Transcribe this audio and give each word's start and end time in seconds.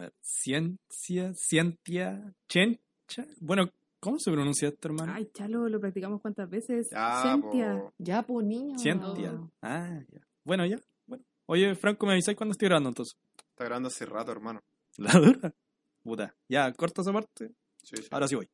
A 0.00 0.04
ver, 0.04 0.14
ciencia, 0.22 1.34
cientia, 1.34 2.34
chencha. 2.48 3.26
Bueno, 3.38 3.70
¿cómo 4.00 4.18
se 4.18 4.32
pronuncia 4.32 4.68
esto, 4.68 4.88
hermano? 4.88 5.12
Ay, 5.14 5.28
chalo, 5.34 5.68
lo 5.68 5.78
practicamos 5.78 6.22
cuántas 6.22 6.48
veces. 6.48 6.88
Ya, 6.90 7.20
Cientia. 7.20 7.78
po. 7.78 7.92
Ya, 7.98 8.22
pues 8.22 8.46
niño. 8.46 8.78
Cientia. 8.78 9.38
Ah, 9.60 10.00
ya. 10.10 10.20
Bueno, 10.42 10.64
ya. 10.64 10.80
Bueno. 11.04 11.22
Oye, 11.44 11.74
Franco, 11.74 12.06
¿me 12.06 12.12
avisáis 12.12 12.34
cuándo 12.34 12.52
estoy 12.52 12.68
grabando 12.68 12.88
entonces? 12.88 13.18
Está 13.50 13.64
grabando 13.64 13.88
hace 13.88 14.06
rato, 14.06 14.32
hermano. 14.32 14.62
La 14.96 15.12
dura. 15.12 15.54
Puta. 16.02 16.34
Ya, 16.48 16.72
corta 16.72 17.02
esa 17.02 17.12
parte. 17.12 17.50
Sí, 17.82 17.96
sí. 17.98 18.08
Ahora 18.10 18.26
sí 18.26 18.36
voy. 18.36 18.48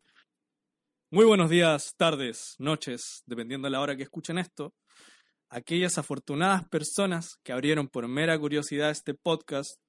Muy 1.13 1.27
buenos 1.27 1.49
días, 1.49 1.95
tardes, 1.97 2.57
noches, 2.59 3.23
dependiendo 3.25 3.67
de 3.67 3.71
la 3.71 3.81
hora 3.81 3.95
que 3.97 4.03
escuchen 4.03 4.39
esto. 4.39 4.75
Aquellas 5.49 5.97
afortunadas 5.97 6.69
personas 6.69 7.37
que 7.45 7.53
abrieron 7.53 7.87
por 7.87 8.09
mera 8.09 8.37
curiosidad 8.37 8.91
este 8.91 9.15
podcast, 9.15 9.81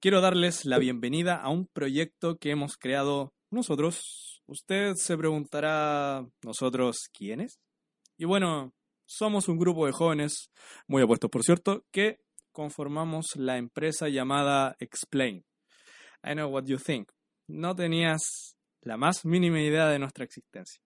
quiero 0.00 0.20
darles 0.20 0.64
la 0.64 0.78
bienvenida 0.78 1.36
a 1.36 1.48
un 1.48 1.66
proyecto 1.66 2.38
que 2.38 2.50
hemos 2.50 2.76
creado 2.76 3.34
nosotros. 3.50 4.42
Usted 4.46 4.94
se 4.94 5.16
preguntará, 5.16 6.26
¿nosotros 6.42 7.08
quiénes? 7.12 7.58
Y 8.16 8.24
bueno, 8.24 8.72
somos 9.06 9.48
un 9.48 9.58
grupo 9.58 9.86
de 9.86 9.92
jóvenes, 9.92 10.50
muy 10.86 11.02
apuestos 11.02 11.30
por 11.30 11.42
cierto, 11.42 11.84
que 11.90 12.20
conformamos 12.52 13.26
la 13.36 13.58
empresa 13.58 14.08
llamada 14.08 14.76
Explain. 14.78 15.44
I 16.24 16.32
know 16.32 16.50
what 16.50 16.64
you 16.66 16.78
think. 16.78 17.10
No 17.48 17.74
tenías 17.74 18.56
la 18.82 18.96
más 18.96 19.24
mínima 19.24 19.60
idea 19.60 19.88
de 19.88 19.98
nuestra 19.98 20.24
existencia. 20.24 20.80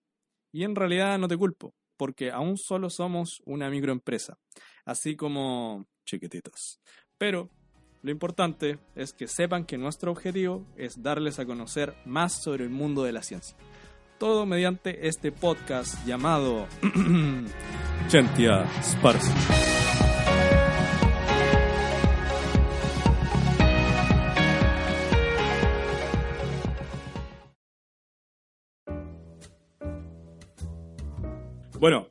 Y 0.51 0.63
en 0.63 0.75
realidad 0.75 1.17
no 1.19 1.27
te 1.27 1.37
culpo, 1.37 1.73
porque 1.97 2.31
aún 2.31 2.57
solo 2.57 2.89
somos 2.89 3.41
una 3.45 3.69
microempresa, 3.69 4.37
así 4.85 5.15
como 5.15 5.87
chiquititos. 6.05 6.79
Pero 7.17 7.49
lo 8.03 8.11
importante 8.11 8.79
es 8.95 9.13
que 9.13 9.27
sepan 9.27 9.63
que 9.63 9.77
nuestro 9.77 10.11
objetivo 10.11 10.65
es 10.77 11.01
darles 11.01 11.39
a 11.39 11.45
conocer 11.45 11.95
más 12.05 12.43
sobre 12.43 12.65
el 12.65 12.69
mundo 12.69 13.03
de 13.03 13.13
la 13.13 13.23
ciencia. 13.23 13.55
Todo 14.19 14.45
mediante 14.45 15.07
este 15.07 15.31
podcast 15.31 16.05
llamado 16.05 16.67
Chentia 18.09 18.65
Sparsi. 18.83 19.31
Bueno, 31.79 32.07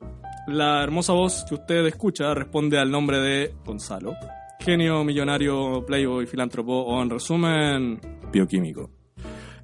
la 0.47 0.83
hermosa 0.83 1.13
voz 1.13 1.45
que 1.47 1.55
usted 1.55 1.85
escucha 1.85 2.33
responde 2.33 2.79
al 2.79 2.91
nombre 2.91 3.17
de 3.17 3.55
Gonzalo, 3.63 4.15
genio, 4.63 5.03
millonario, 5.03 5.85
playboy, 5.85 6.25
filántropo 6.25 6.73
o 6.73 7.01
en 7.01 7.09
resumen, 7.09 7.99
bioquímico. 8.31 8.89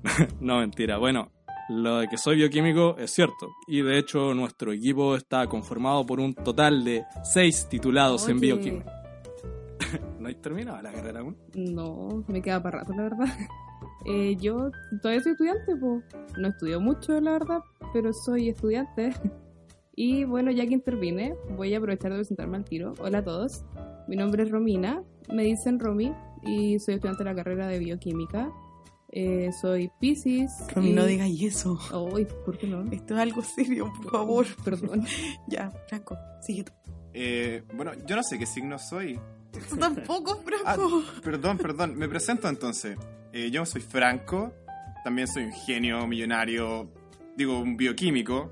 no, 0.41 0.59
mentira. 0.59 0.97
Bueno, 0.97 1.31
lo 1.69 1.99
de 1.99 2.07
que 2.09 2.17
soy 2.17 2.35
bioquímico 2.35 2.97
es 2.97 3.11
cierto. 3.11 3.47
Y 3.67 3.81
de 3.81 3.97
hecho 3.97 4.33
nuestro 4.33 4.73
equipo 4.73 5.15
está 5.15 5.47
conformado 5.47 6.05
por 6.05 6.19
un 6.19 6.33
total 6.33 6.83
de 6.83 7.05
seis 7.23 7.67
titulados 7.69 8.27
en 8.27 8.39
bioquímica. 8.41 8.91
¿No 10.19 10.27
hay 10.27 10.35
terminado 10.35 10.81
la 10.81 10.91
carrera 10.91 11.21
aún? 11.21 11.37
No, 11.55 12.25
me 12.27 12.41
queda 12.41 12.61
para 12.61 12.79
rato, 12.79 12.93
la 12.93 13.03
verdad. 13.03 13.27
Eh, 14.05 14.35
yo 14.37 14.71
todavía 15.01 15.21
soy 15.23 15.31
estudiante, 15.31 15.75
pues. 15.77 16.03
No 16.37 16.49
estudio 16.49 16.81
mucho, 16.81 17.19
la 17.21 17.31
verdad, 17.31 17.59
pero 17.93 18.11
soy 18.13 18.49
estudiante. 18.49 19.13
Y 20.01 20.23
bueno, 20.23 20.49
ya 20.49 20.65
que 20.65 20.73
intervine, 20.73 21.35
voy 21.57 21.73
a 21.73 21.77
aprovechar 21.77 22.11
de 22.11 22.19
presentarme 22.19 22.55
al 22.55 22.63
tiro. 22.63 22.93
Hola 22.99 23.17
a 23.17 23.23
todos. 23.25 23.65
Mi 24.09 24.15
nombre 24.15 24.41
es 24.43 24.49
Romina, 24.49 25.03
me 25.31 25.43
dicen 25.43 25.79
Romy, 25.79 26.11
y 26.43 26.79
soy 26.79 26.95
estudiante 26.95 27.23
de 27.23 27.29
la 27.29 27.35
carrera 27.35 27.67
de 27.67 27.77
bioquímica. 27.77 28.51
Eh, 29.11 29.51
soy 29.61 29.91
Pisces. 29.99 30.51
Romy, 30.75 30.89
y- 30.89 30.93
no 30.93 31.05
digas 31.05 31.29
eso. 31.41 31.79
Ay, 32.15 32.27
¿por 32.45 32.57
qué 32.57 32.67
no? 32.67 32.83
Esto 32.91 33.13
es 33.15 33.19
algo 33.19 33.41
serio, 33.43 33.91
por 34.01 34.11
favor. 34.11 34.45
Perdón. 34.65 35.05
Ya, 35.47 35.71
Franco, 35.87 36.17
sigue 36.41 36.63
tú. 36.63 36.71
Eh, 37.13 37.63
bueno, 37.75 37.91
yo 38.07 38.15
no 38.15 38.23
sé 38.23 38.37
qué 38.39 38.45
signo 38.47 38.77
soy. 38.79 39.19
Tú 39.69 39.77
tampoco, 39.77 40.39
Ah, 40.65 40.73
Franco. 40.75 41.03
perdón, 41.23 41.57
perdón. 41.57 41.95
Me 41.97 42.07
presento 42.09 42.47
entonces. 42.49 42.97
Eh, 43.33 43.49
yo 43.51 43.65
soy 43.65 43.81
Franco. 43.81 44.53
También 45.03 45.27
soy 45.27 45.43
un 45.45 45.53
genio, 45.53 46.05
millonario, 46.07 46.91
digo, 47.37 47.59
un 47.59 47.77
bioquímico. 47.77 48.51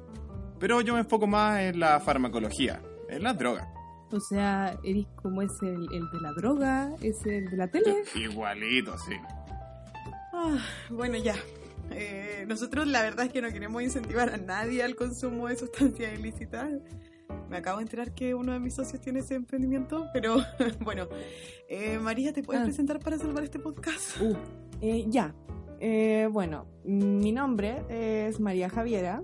Pero 0.59 0.81
yo 0.81 0.94
me 0.94 1.00
enfoco 1.01 1.28
más 1.28 1.59
en 1.62 1.79
la 1.79 2.00
farmacología, 2.00 2.81
en 3.09 3.22
la 3.23 3.34
droga. 3.34 3.72
O 4.12 4.19
sea, 4.19 4.78
eres 4.84 5.06
como 5.16 5.41
es 5.41 5.51
el, 5.62 5.88
el 5.94 6.09
de 6.12 6.22
la 6.22 6.31
droga, 6.34 6.94
es 7.01 7.25
el 7.25 7.50
de 7.50 7.57
la 7.57 7.68
tele. 7.68 8.03
Igualito, 8.16 8.97
sí. 9.00 9.13
Ah, 10.34 10.57
bueno, 10.90 11.18
ya. 11.18 11.35
Eh, 11.91 12.46
nosotros 12.47 12.88
la 12.88 13.01
verdad 13.01 13.25
es 13.25 13.31
que 13.34 13.41
no 13.41 13.50
queremos 13.50 13.81
incentivar 13.81 14.29
a 14.29 14.38
nadie 14.38 14.84
al 14.84 14.96
consumo 14.96 15.47
de 15.47 15.56
sustancias 15.57 16.17
ilícitas. 16.17 16.69
Me 17.50 17.57
acabo 17.57 17.78
de 17.78 17.84
enterar 17.84 18.13
que 18.13 18.34
uno 18.35 18.51
de 18.53 18.59
mis 18.59 18.73
socios 18.73 19.01
tiene 19.01 19.19
ese 19.19 19.35
emprendimiento, 19.35 20.06
pero 20.13 20.38
bueno. 20.81 21.07
Eh, 21.69 21.97
María, 22.00 22.34
¿te 22.34 22.44
puedes 22.44 22.62
Ah. 22.62 22.66
presentar 22.66 23.00
para 23.00 23.17
salvar 23.17 23.44
este 23.44 23.59
podcast? 23.59 24.22
Uh, 24.22 24.35
eh, 24.81 25.06
ya. 25.07 25.34
Eh, 25.79 26.28
bueno, 26.31 26.66
mi 26.84 27.31
nombre 27.31 27.84
es 27.90 28.40
María 28.40 28.69
Javiera, 28.69 29.22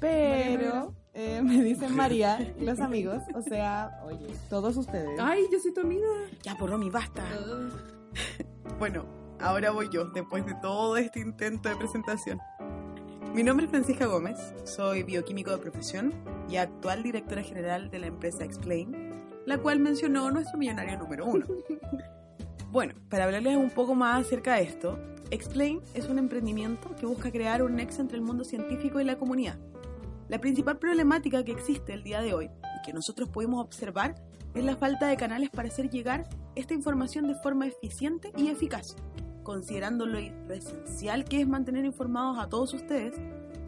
pero 0.00 0.94
eh, 1.14 1.42
me 1.42 1.62
dicen 1.62 1.94
María 1.96 2.54
los 2.60 2.80
amigos, 2.80 3.22
o 3.34 3.42
sea, 3.42 4.00
oye, 4.04 4.26
todos 4.48 4.76
ustedes. 4.76 5.18
Ay, 5.20 5.44
yo 5.52 5.58
soy 5.58 5.72
tu 5.72 5.80
amiga. 5.80 6.06
Ya, 6.42 6.56
por 6.56 6.70
Romy, 6.70 6.90
basta. 6.90 7.22
Bueno, 8.78 9.04
ahora 9.40 9.70
voy 9.70 9.88
yo, 9.92 10.06
después 10.06 10.44
de 10.44 10.54
todo 10.54 10.96
este 10.96 11.20
intento 11.20 11.68
de 11.68 11.76
presentación. 11.76 12.40
Mi 13.32 13.42
nombre 13.44 13.66
es 13.66 13.70
Francisca 13.70 14.06
Gómez, 14.06 14.38
soy 14.64 15.04
bioquímico 15.04 15.52
de 15.52 15.58
profesión 15.58 16.12
y 16.48 16.56
actual 16.56 17.02
directora 17.02 17.42
general 17.42 17.90
de 17.90 18.00
la 18.00 18.06
empresa 18.08 18.44
Explain, 18.44 19.12
la 19.46 19.58
cual 19.58 19.78
mencionó 19.78 20.30
nuestro 20.30 20.58
millonario 20.58 20.98
número 20.98 21.26
uno. 21.26 21.46
Bueno, 22.72 22.94
para 23.10 23.24
hablarles 23.24 23.58
un 23.58 23.68
poco 23.68 23.94
más 23.94 24.22
acerca 24.22 24.54
de 24.54 24.62
esto, 24.62 24.98
Explain 25.30 25.82
es 25.92 26.08
un 26.08 26.18
emprendimiento 26.18 26.96
que 26.96 27.04
busca 27.04 27.30
crear 27.30 27.62
un 27.62 27.76
nexo 27.76 28.00
entre 28.00 28.16
el 28.16 28.22
mundo 28.22 28.44
científico 28.44 28.98
y 28.98 29.04
la 29.04 29.18
comunidad. 29.18 29.58
La 30.32 30.40
principal 30.40 30.78
problemática 30.78 31.44
que 31.44 31.52
existe 31.52 31.92
el 31.92 32.04
día 32.04 32.22
de 32.22 32.32
hoy 32.32 32.46
y 32.46 32.82
que 32.86 32.94
nosotros 32.94 33.28
pudimos 33.28 33.62
observar 33.62 34.14
es 34.54 34.64
la 34.64 34.76
falta 34.76 35.06
de 35.06 35.18
canales 35.18 35.50
para 35.50 35.68
hacer 35.68 35.90
llegar 35.90 36.26
esta 36.54 36.72
información 36.72 37.26
de 37.28 37.34
forma 37.34 37.66
eficiente 37.66 38.32
y 38.34 38.48
eficaz, 38.48 38.96
considerando 39.42 40.06
lo 40.06 40.16
esencial 40.16 41.26
que 41.26 41.42
es 41.42 41.46
mantener 41.46 41.84
informados 41.84 42.38
a 42.38 42.48
todos 42.48 42.72
ustedes 42.72 43.14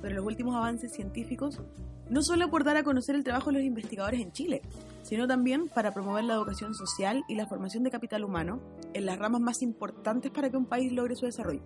sobre 0.01 0.15
los 0.15 0.25
últimos 0.25 0.57
avances 0.57 0.91
científicos, 0.95 1.61
no 2.09 2.23
solo 2.23 2.49
por 2.49 2.65
dar 2.65 2.79
a 2.79 2.83
conocer 2.83 3.15
el 3.15 3.25
trabajo 3.25 3.51
de 3.51 3.59
los 3.59 3.67
investigadores 3.67 4.23
en 4.23 4.33
Chile, 4.33 4.63
sino 5.03 5.29
también 5.29 5.69
para 5.69 5.93
promover 5.93 6.25
la 6.25 6.33
educación 6.33 6.75
social 6.75 7.25
y 7.29 7.35
la 7.35 7.47
formación 7.47 7.85
de 7.85 7.91
capital 7.91 8.25
humano 8.25 8.63
en 8.95 9.05
las 9.05 9.19
ramas 9.19 9.43
más 9.43 9.61
importantes 9.61 10.31
para 10.31 10.49
que 10.49 10.57
un 10.57 10.65
país 10.65 10.91
logre 10.93 11.15
su 11.15 11.27
desarrollo, 11.27 11.61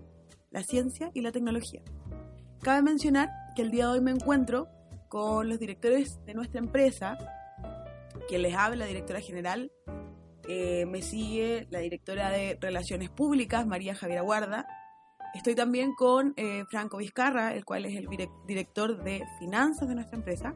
la 0.50 0.64
ciencia 0.64 1.12
y 1.14 1.20
la 1.20 1.30
tecnología. 1.30 1.82
Cabe 2.62 2.82
mencionar 2.82 3.28
que 3.54 3.62
el 3.62 3.70
día 3.70 3.86
de 3.86 3.92
hoy 3.92 4.00
me 4.00 4.10
encuentro 4.10 4.66
con 5.08 5.48
los 5.48 5.58
directores 5.58 6.18
de 6.26 6.34
nuestra 6.34 6.58
empresa, 6.58 7.18
quien 8.28 8.42
les 8.42 8.54
habla, 8.54 8.84
la 8.84 8.86
directora 8.86 9.20
general, 9.20 9.72
eh, 10.48 10.86
me 10.86 11.02
sigue 11.02 11.66
la 11.70 11.80
directora 11.80 12.30
de 12.30 12.56
Relaciones 12.60 13.10
Públicas, 13.10 13.66
María 13.66 13.94
Javiera 13.94 14.22
Guarda. 14.22 14.66
Estoy 15.34 15.54
también 15.54 15.94
con 15.94 16.32
eh, 16.36 16.64
Franco 16.70 16.96
Vizcarra, 16.98 17.54
el 17.54 17.64
cual 17.64 17.84
es 17.84 17.96
el 17.96 18.08
direc- 18.08 18.46
director 18.46 19.02
de 19.02 19.22
finanzas 19.38 19.88
de 19.88 19.94
nuestra 19.94 20.16
empresa. 20.16 20.54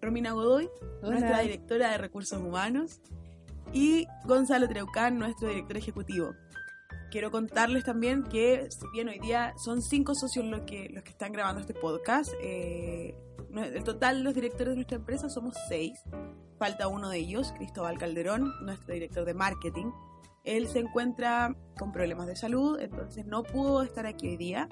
Romina 0.00 0.32
Godoy, 0.32 0.68
nuestra 1.02 1.40
directora 1.40 1.90
de 1.92 1.98
recursos 1.98 2.40
humanos. 2.40 3.00
Y 3.72 4.06
Gonzalo 4.26 4.68
Treucán, 4.68 5.18
nuestro 5.18 5.48
director 5.48 5.76
ejecutivo. 5.78 6.32
Quiero 7.14 7.30
contarles 7.30 7.84
también 7.84 8.24
que, 8.24 8.66
si 8.72 8.88
bien 8.92 9.08
hoy 9.08 9.20
día 9.20 9.54
son 9.56 9.82
cinco 9.82 10.16
socios 10.16 10.44
los 10.46 10.62
que, 10.62 10.88
los 10.88 11.04
que 11.04 11.10
están 11.10 11.30
grabando 11.30 11.60
este 11.60 11.72
podcast, 11.72 12.32
eh, 12.42 13.14
el 13.54 13.84
total 13.84 14.24
los 14.24 14.34
directores 14.34 14.70
de 14.70 14.74
nuestra 14.74 14.96
empresa 14.96 15.28
somos 15.28 15.54
seis. 15.68 15.96
Falta 16.58 16.88
uno 16.88 17.08
de 17.10 17.18
ellos, 17.18 17.52
Cristóbal 17.56 17.98
Calderón, 17.98 18.52
nuestro 18.62 18.94
director 18.94 19.24
de 19.24 19.32
marketing. 19.32 19.92
Él 20.42 20.66
se 20.66 20.80
encuentra 20.80 21.56
con 21.78 21.92
problemas 21.92 22.26
de 22.26 22.34
salud, 22.34 22.80
entonces 22.80 23.24
no 23.26 23.44
pudo 23.44 23.84
estar 23.84 24.06
aquí 24.06 24.30
hoy 24.30 24.36
día. 24.36 24.68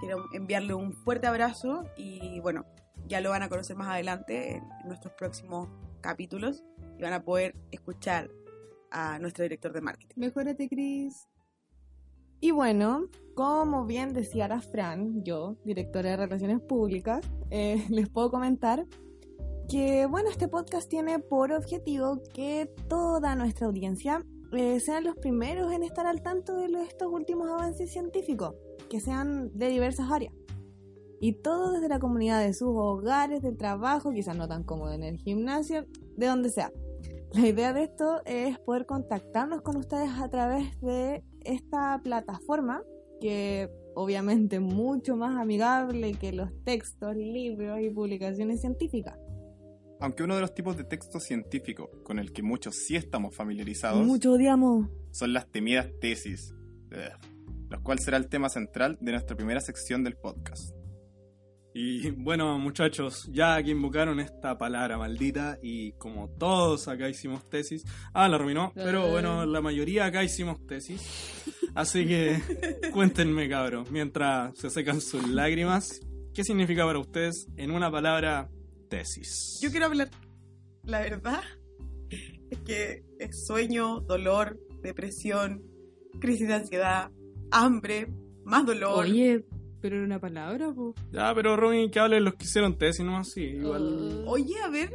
Quiero 0.00 0.24
enviarle 0.32 0.74
un 0.74 0.92
fuerte 0.92 1.28
abrazo 1.28 1.84
y 1.96 2.40
bueno, 2.40 2.66
ya 3.06 3.20
lo 3.20 3.30
van 3.30 3.44
a 3.44 3.48
conocer 3.48 3.76
más 3.76 3.86
adelante 3.86 4.56
en 4.56 4.64
nuestros 4.86 5.14
próximos 5.14 5.68
capítulos 6.00 6.64
y 6.98 7.02
van 7.02 7.12
a 7.12 7.22
poder 7.22 7.54
escuchar 7.70 8.28
a 8.90 9.20
nuestro 9.20 9.44
director 9.44 9.72
de 9.72 9.82
marketing. 9.82 10.16
Mejórate, 10.16 10.68
Cris. 10.68 11.28
Y 12.40 12.50
bueno, 12.50 13.08
como 13.34 13.86
bien 13.86 14.12
decía 14.12 14.48
la 14.48 14.60
Fran, 14.60 15.22
yo, 15.24 15.56
directora 15.64 16.10
de 16.10 16.16
Relaciones 16.16 16.60
Públicas, 16.60 17.26
eh, 17.50 17.84
les 17.90 18.08
puedo 18.08 18.30
comentar 18.30 18.86
que, 19.68 20.06
bueno, 20.06 20.30
este 20.30 20.48
podcast 20.48 20.88
tiene 20.88 21.18
por 21.18 21.52
objetivo 21.52 22.22
que 22.34 22.70
toda 22.88 23.34
nuestra 23.34 23.66
audiencia 23.66 24.24
eh, 24.52 24.78
sean 24.80 25.04
los 25.04 25.16
primeros 25.16 25.72
en 25.72 25.82
estar 25.82 26.06
al 26.06 26.22
tanto 26.22 26.56
de 26.56 26.66
estos 26.82 27.12
últimos 27.12 27.48
avances 27.48 27.90
científicos, 27.90 28.54
que 28.88 29.00
sean 29.00 29.50
de 29.58 29.68
diversas 29.68 30.10
áreas. 30.10 30.32
Y 31.20 31.32
todo 31.32 31.72
desde 31.72 31.88
la 31.88 31.98
comunidad 31.98 32.40
de 32.40 32.52
sus 32.52 32.68
hogares, 32.68 33.42
del 33.42 33.56
trabajo, 33.56 34.12
quizás 34.12 34.36
no 34.36 34.46
tan 34.46 34.62
cómodo 34.62 34.92
en 34.92 35.02
el 35.02 35.16
gimnasio, 35.16 35.86
de 36.16 36.26
donde 36.26 36.50
sea. 36.50 36.70
La 37.32 37.46
idea 37.48 37.72
de 37.72 37.84
esto 37.84 38.22
es 38.24 38.58
poder 38.60 38.86
contactarnos 38.86 39.62
con 39.62 39.76
ustedes 39.76 40.10
a 40.10 40.28
través 40.28 40.78
de 40.80 41.24
esta 41.46 42.00
plataforma 42.02 42.82
que 43.20 43.70
obviamente 43.94 44.56
es 44.56 44.62
mucho 44.62 45.16
más 45.16 45.36
amigable 45.40 46.12
que 46.14 46.32
los 46.32 46.50
textos, 46.64 47.16
libros 47.16 47.80
y 47.80 47.88
publicaciones 47.90 48.60
científicas. 48.60 49.18
Aunque 50.00 50.22
uno 50.22 50.34
de 50.34 50.42
los 50.42 50.52
tipos 50.54 50.76
de 50.76 50.84
texto 50.84 51.18
científico 51.20 51.90
con 52.04 52.18
el 52.18 52.32
que 52.32 52.42
muchos 52.42 52.76
sí 52.76 52.96
estamos 52.96 53.34
familiarizados 53.34 54.04
Mucho 54.06 54.32
odiamos. 54.32 54.90
son 55.10 55.32
las 55.32 55.50
temidas 55.50 55.88
tesis, 56.00 56.52
Ugh. 56.92 57.70
los 57.70 57.80
cuales 57.80 58.04
será 58.04 58.18
el 58.18 58.28
tema 58.28 58.50
central 58.50 58.98
de 59.00 59.12
nuestra 59.12 59.34
primera 59.36 59.60
sección 59.60 60.04
del 60.04 60.16
podcast. 60.16 60.75
Y 61.78 62.10
bueno, 62.10 62.58
muchachos, 62.58 63.28
ya 63.30 63.62
que 63.62 63.72
invocaron 63.72 64.18
esta 64.18 64.56
palabra 64.56 64.96
maldita 64.96 65.58
y 65.60 65.92
como 65.92 66.30
todos 66.30 66.88
acá 66.88 67.06
hicimos 67.06 67.46
tesis, 67.50 67.84
ah, 68.14 68.26
la 68.30 68.36
arruinó, 68.36 68.72
pero 68.74 69.10
bueno, 69.10 69.44
la 69.44 69.60
mayoría 69.60 70.06
acá 70.06 70.24
hicimos 70.24 70.66
tesis. 70.66 71.02
Así 71.74 72.06
que 72.06 72.40
cuéntenme, 72.94 73.46
cabros, 73.50 73.90
mientras 73.90 74.58
se 74.58 74.70
secan 74.70 75.02
sus 75.02 75.28
lágrimas, 75.28 76.00
¿qué 76.32 76.44
significa 76.44 76.86
para 76.86 76.98
ustedes 76.98 77.46
en 77.58 77.70
una 77.70 77.90
palabra 77.90 78.48
tesis? 78.88 79.58
Yo 79.60 79.70
quiero 79.70 79.84
hablar. 79.84 80.08
La 80.84 81.00
verdad 81.00 81.42
es 82.08 82.58
que 82.60 83.04
es 83.18 83.44
sueño, 83.46 84.00
dolor, 84.00 84.58
depresión, 84.82 85.62
crisis 86.20 86.48
de 86.48 86.54
ansiedad, 86.54 87.10
hambre, 87.50 88.06
más 88.46 88.64
dolor. 88.64 89.04
Oye, 89.04 89.44
pero 89.86 89.98
era 89.98 90.04
una 90.04 90.18
palabra, 90.18 90.72
po. 90.72 90.94
Ya, 91.12 91.32
pero 91.32 91.56
Romy, 91.56 91.88
que 91.92 92.00
hablen 92.00 92.24
los 92.24 92.34
que 92.34 92.44
hicieron 92.44 92.76
tesis, 92.76 93.06
¿no? 93.06 93.22
Sí, 93.22 93.42
igual... 93.42 94.24
Oh. 94.26 94.32
Oye, 94.32 94.56
a 94.64 94.68
ver, 94.68 94.90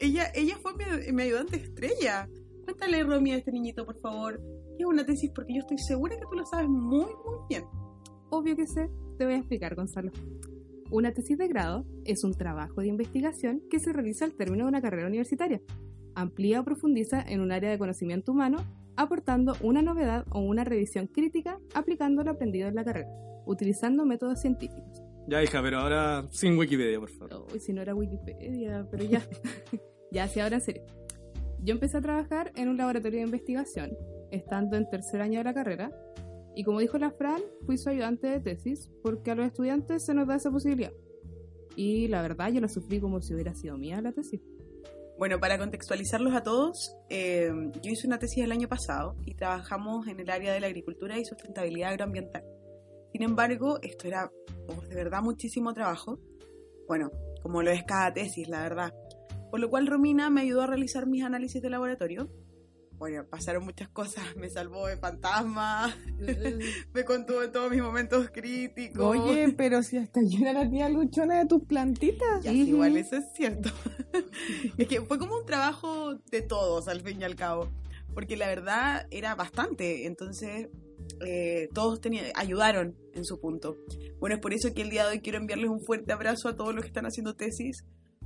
ella, 0.00 0.24
ella 0.34 0.56
fue 0.60 0.72
mi, 0.74 1.12
mi 1.12 1.22
ayudante 1.22 1.54
estrella. 1.54 2.28
Cuéntale, 2.64 3.04
Romy, 3.04 3.30
a 3.30 3.36
este 3.36 3.52
niñito, 3.52 3.86
por 3.86 3.96
favor. 4.00 4.40
¿Qué 4.76 4.82
es 4.82 4.86
una 4.86 5.06
tesis? 5.06 5.30
Porque 5.32 5.54
yo 5.54 5.60
estoy 5.60 5.78
segura 5.78 6.16
que 6.16 6.24
tú 6.28 6.36
lo 6.36 6.44
sabes 6.46 6.68
muy, 6.68 7.04
muy 7.04 7.38
bien. 7.48 7.62
Obvio 8.30 8.56
que 8.56 8.66
sé. 8.66 8.90
Te 9.18 9.24
voy 9.24 9.34
a 9.34 9.38
explicar, 9.38 9.76
Gonzalo. 9.76 10.10
Una 10.90 11.12
tesis 11.12 11.38
de 11.38 11.46
grado 11.46 11.86
es 12.04 12.24
un 12.24 12.34
trabajo 12.34 12.80
de 12.80 12.88
investigación 12.88 13.62
que 13.70 13.78
se 13.78 13.92
realiza 13.92 14.24
al 14.24 14.34
término 14.34 14.64
de 14.64 14.70
una 14.70 14.82
carrera 14.82 15.06
universitaria. 15.06 15.60
Amplía 16.16 16.60
o 16.60 16.64
profundiza 16.64 17.22
en 17.22 17.40
un 17.40 17.52
área 17.52 17.70
de 17.70 17.78
conocimiento 17.78 18.32
humano, 18.32 18.58
aportando 18.96 19.56
una 19.60 19.82
novedad 19.82 20.24
o 20.30 20.40
una 20.40 20.64
revisión 20.64 21.06
crítica 21.06 21.58
aplicando 21.74 22.22
lo 22.22 22.32
aprendido 22.32 22.68
en 22.68 22.74
la 22.74 22.84
carrera, 22.84 23.08
utilizando 23.46 24.04
métodos 24.04 24.40
científicos. 24.40 25.02
Ya, 25.26 25.42
hija, 25.42 25.62
pero 25.62 25.78
ahora 25.78 26.26
sin 26.30 26.58
Wikipedia, 26.58 27.00
por 27.00 27.10
favor. 27.10 27.46
Uy, 27.52 27.60
si 27.60 27.72
no 27.72 27.80
era 27.80 27.94
Wikipedia, 27.94 28.86
pero 28.90 29.04
ya. 29.04 29.22
ya, 30.12 30.28
sí, 30.28 30.40
ahora 30.40 30.56
en 30.56 30.62
serio. 30.62 30.82
Yo 31.62 31.72
empecé 31.72 31.96
a 31.96 32.02
trabajar 32.02 32.52
en 32.56 32.68
un 32.68 32.76
laboratorio 32.76 33.20
de 33.20 33.24
investigación, 33.24 33.96
estando 34.30 34.76
en 34.76 34.88
tercer 34.90 35.22
año 35.22 35.38
de 35.38 35.44
la 35.44 35.54
carrera, 35.54 35.90
y 36.54 36.62
como 36.62 36.80
dijo 36.80 36.98
la 36.98 37.10
Fran, 37.10 37.40
fui 37.66 37.78
su 37.78 37.88
ayudante 37.88 38.26
de 38.28 38.40
tesis, 38.40 38.90
porque 39.02 39.30
a 39.30 39.34
los 39.34 39.46
estudiantes 39.46 40.04
se 40.04 40.14
nos 40.14 40.28
da 40.28 40.36
esa 40.36 40.50
posibilidad. 40.50 40.92
Y 41.74 42.06
la 42.08 42.22
verdad, 42.22 42.52
yo 42.52 42.60
la 42.60 42.68
sufrí 42.68 43.00
como 43.00 43.20
si 43.20 43.34
hubiera 43.34 43.54
sido 43.54 43.76
mía 43.76 44.00
la 44.00 44.12
tesis. 44.12 44.40
Bueno, 45.16 45.38
para 45.38 45.58
contextualizarlos 45.58 46.34
a 46.34 46.42
todos, 46.42 46.96
eh, 47.08 47.48
yo 47.80 47.90
hice 47.92 48.08
una 48.08 48.18
tesis 48.18 48.42
el 48.42 48.50
año 48.50 48.68
pasado 48.68 49.16
y 49.24 49.34
trabajamos 49.34 50.08
en 50.08 50.18
el 50.18 50.28
área 50.28 50.52
de 50.52 50.58
la 50.58 50.66
agricultura 50.66 51.16
y 51.18 51.24
sustentabilidad 51.24 51.90
agroambiental. 51.90 52.42
Sin 53.12 53.22
embargo, 53.22 53.78
esto 53.80 54.08
era 54.08 54.28
oh, 54.68 54.80
de 54.82 54.94
verdad 54.94 55.22
muchísimo 55.22 55.72
trabajo. 55.72 56.18
Bueno, 56.88 57.12
como 57.42 57.62
lo 57.62 57.70
es 57.70 57.84
cada 57.84 58.12
tesis, 58.12 58.48
la 58.48 58.62
verdad. 58.62 58.92
Por 59.52 59.60
lo 59.60 59.70
cual 59.70 59.86
Romina 59.86 60.30
me 60.30 60.40
ayudó 60.40 60.62
a 60.62 60.66
realizar 60.66 61.06
mis 61.06 61.22
análisis 61.22 61.62
de 61.62 61.70
laboratorio. 61.70 62.28
Bueno, 62.98 63.24
pasaron 63.26 63.64
muchas 63.64 63.88
cosas, 63.88 64.24
me 64.36 64.48
salvó 64.48 64.86
de 64.86 64.96
fantasmas, 64.96 65.96
me 66.94 67.04
contuvo 67.04 67.42
en 67.42 67.52
todos 67.52 67.70
mis 67.70 67.82
momentos 67.82 68.30
críticos. 68.30 69.04
Oye, 69.04 69.52
pero 69.56 69.82
si 69.82 69.98
hasta 69.98 70.20
yo 70.22 70.40
era 70.40 70.52
la 70.52 70.70
tía 70.70 70.88
luchona 70.88 71.38
de 71.38 71.46
tus 71.46 71.64
plantitas. 71.64 72.42
Ya, 72.42 72.50
sí, 72.50 72.68
igual 72.68 72.96
eso 72.96 73.16
es 73.16 73.24
cierto. 73.34 73.70
es 74.76 74.88
que 74.88 75.00
fue 75.02 75.18
como 75.18 75.36
un 75.36 75.46
trabajo 75.46 76.14
de 76.30 76.42
todos, 76.42 76.88
al 76.88 77.00
fin 77.00 77.20
y 77.20 77.24
al 77.24 77.36
cabo. 77.36 77.68
Porque 78.14 78.36
la 78.36 78.46
verdad 78.46 79.08
era 79.10 79.34
bastante. 79.34 80.06
Entonces, 80.06 80.68
eh, 81.24 81.68
todos 81.74 82.00
ayudaron 82.34 82.96
en 83.12 83.24
su 83.24 83.40
punto. 83.40 83.76
Bueno, 84.18 84.36
es 84.36 84.40
por 84.40 84.52
eso 84.52 84.72
que 84.74 84.82
el 84.82 84.90
día 84.90 85.04
de 85.04 85.12
hoy 85.12 85.20
quiero 85.20 85.38
enviarles 85.38 85.70
un 85.70 85.80
fuerte 85.80 86.12
abrazo 86.12 86.48
a 86.48 86.56
todos 86.56 86.74
los 86.74 86.82
que 86.82 86.88
están 86.88 87.06
haciendo 87.06 87.34
tesis. 87.34 87.84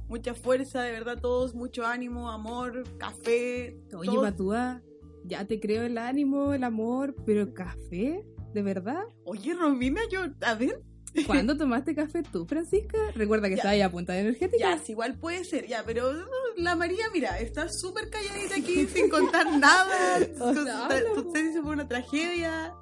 Mucha 0.09 0.35
fuerza, 0.35 0.83
de 0.83 0.93
verdad, 0.93 1.19
todos, 1.21 1.55
mucho 1.55 1.85
ánimo, 1.85 2.31
amor, 2.31 2.85
café. 2.99 3.79
Oye. 3.95 4.17
Patúa, 4.17 4.83
ya 5.25 5.45
te 5.45 5.61
creo 5.61 5.83
el 5.83 5.99
ánimo, 5.99 6.55
el 6.55 6.65
amor, 6.65 7.15
pero 7.27 7.53
café, 7.53 8.27
¿de 8.55 8.63
verdad? 8.63 9.03
Oye, 9.25 9.55
Romina, 9.55 10.01
yo, 10.11 10.21
a 10.41 10.55
ver, 10.55 10.83
¿Cuándo 11.27 11.57
tomaste 11.57 11.95
café 11.95 12.23
tú, 12.23 12.47
Francisca? 12.47 12.99
Recuerda 13.15 13.49
que 13.49 13.55
estaba 13.55 13.71
ahí 13.71 13.81
a 13.81 13.91
punta 13.91 14.13
de 14.13 14.21
energética. 14.21 14.59
ya, 14.59 14.79
sí, 14.79 14.93
igual 14.93 15.19
puede 15.19 15.45
ser, 15.45 15.67
ya, 15.67 15.83
pero 15.85 16.11
uh, 16.11 16.15
la 16.57 16.77
María, 16.77 17.05
mira, 17.13 17.39
está 17.39 17.69
súper 17.69 18.11
calladita 18.11 18.57
aquí 18.57 18.87
sin 18.93 19.09
contar 19.09 19.47
nada. 19.59 20.19
Tu 20.27 21.25
po. 21.25 21.33
tesis 21.33 21.61
fue 21.63 21.73
una 21.73 21.89
tragedia. 21.89 22.75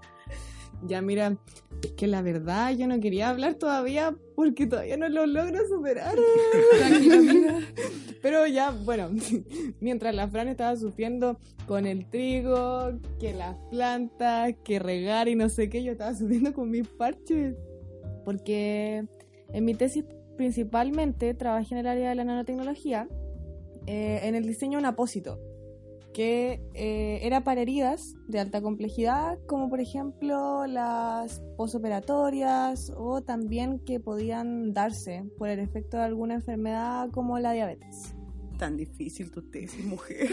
Ya, 0.82 1.00
mira, 1.00 1.36
es 1.86 1.92
que 1.92 2.06
la 2.06 2.22
verdad 2.22 2.72
yo 2.72 2.86
no 2.86 3.00
quería 3.00 3.30
hablar 3.30 3.54
todavía 3.54 4.14
porque 4.34 4.66
todavía 4.66 4.96
no 4.96 5.08
lo 5.08 5.26
logro 5.26 5.66
superar. 5.66 6.16
Pero 8.22 8.46
ya, 8.46 8.70
bueno, 8.70 9.10
mientras 9.80 10.14
la 10.14 10.28
Fran 10.28 10.48
estaba 10.48 10.76
sufriendo 10.76 11.38
con 11.66 11.86
el 11.86 12.08
trigo, 12.10 12.92
que 13.18 13.32
las 13.32 13.56
plantas, 13.70 14.54
que 14.64 14.78
regar 14.78 15.28
y 15.28 15.34
no 15.34 15.48
sé 15.48 15.68
qué, 15.68 15.82
yo 15.82 15.92
estaba 15.92 16.14
sufriendo 16.14 16.52
con 16.52 16.70
mis 16.70 16.88
parches. 16.88 17.54
Porque 18.24 19.06
en 19.52 19.64
mi 19.64 19.74
tesis 19.74 20.04
principalmente 20.36 21.32
trabajé 21.34 21.74
en 21.74 21.80
el 21.80 21.86
área 21.86 22.08
de 22.10 22.14
la 22.14 22.24
nanotecnología, 22.24 23.08
eh, 23.86 24.20
en 24.24 24.34
el 24.34 24.46
diseño 24.46 24.78
de 24.78 24.82
un 24.82 24.86
apósito, 24.86 25.40
que 26.16 26.62
eh, 26.72 27.18
era 27.20 27.44
para 27.44 27.60
heridas 27.60 28.14
de 28.26 28.40
alta 28.40 28.62
complejidad, 28.62 29.38
como 29.46 29.68
por 29.68 29.82
ejemplo 29.82 30.66
las 30.66 31.42
posoperatorias 31.58 32.90
o 32.96 33.20
también 33.22 33.80
que 33.80 34.00
podían 34.00 34.72
darse 34.72 35.26
por 35.36 35.50
el 35.50 35.58
efecto 35.58 35.98
de 35.98 36.04
alguna 36.04 36.36
enfermedad 36.36 37.10
como 37.10 37.38
la 37.38 37.52
diabetes. 37.52 38.14
Tan 38.56 38.78
difícil 38.78 39.30
tu 39.30 39.42
tesis, 39.42 39.84
mujer. 39.84 40.30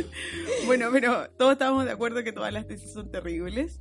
bueno, 0.66 0.88
pero 0.90 1.30
todos 1.38 1.52
estamos 1.52 1.84
de 1.84 1.92
acuerdo 1.92 2.24
que 2.24 2.32
todas 2.32 2.52
las 2.52 2.66
tesis 2.66 2.92
son 2.92 3.12
terribles. 3.12 3.80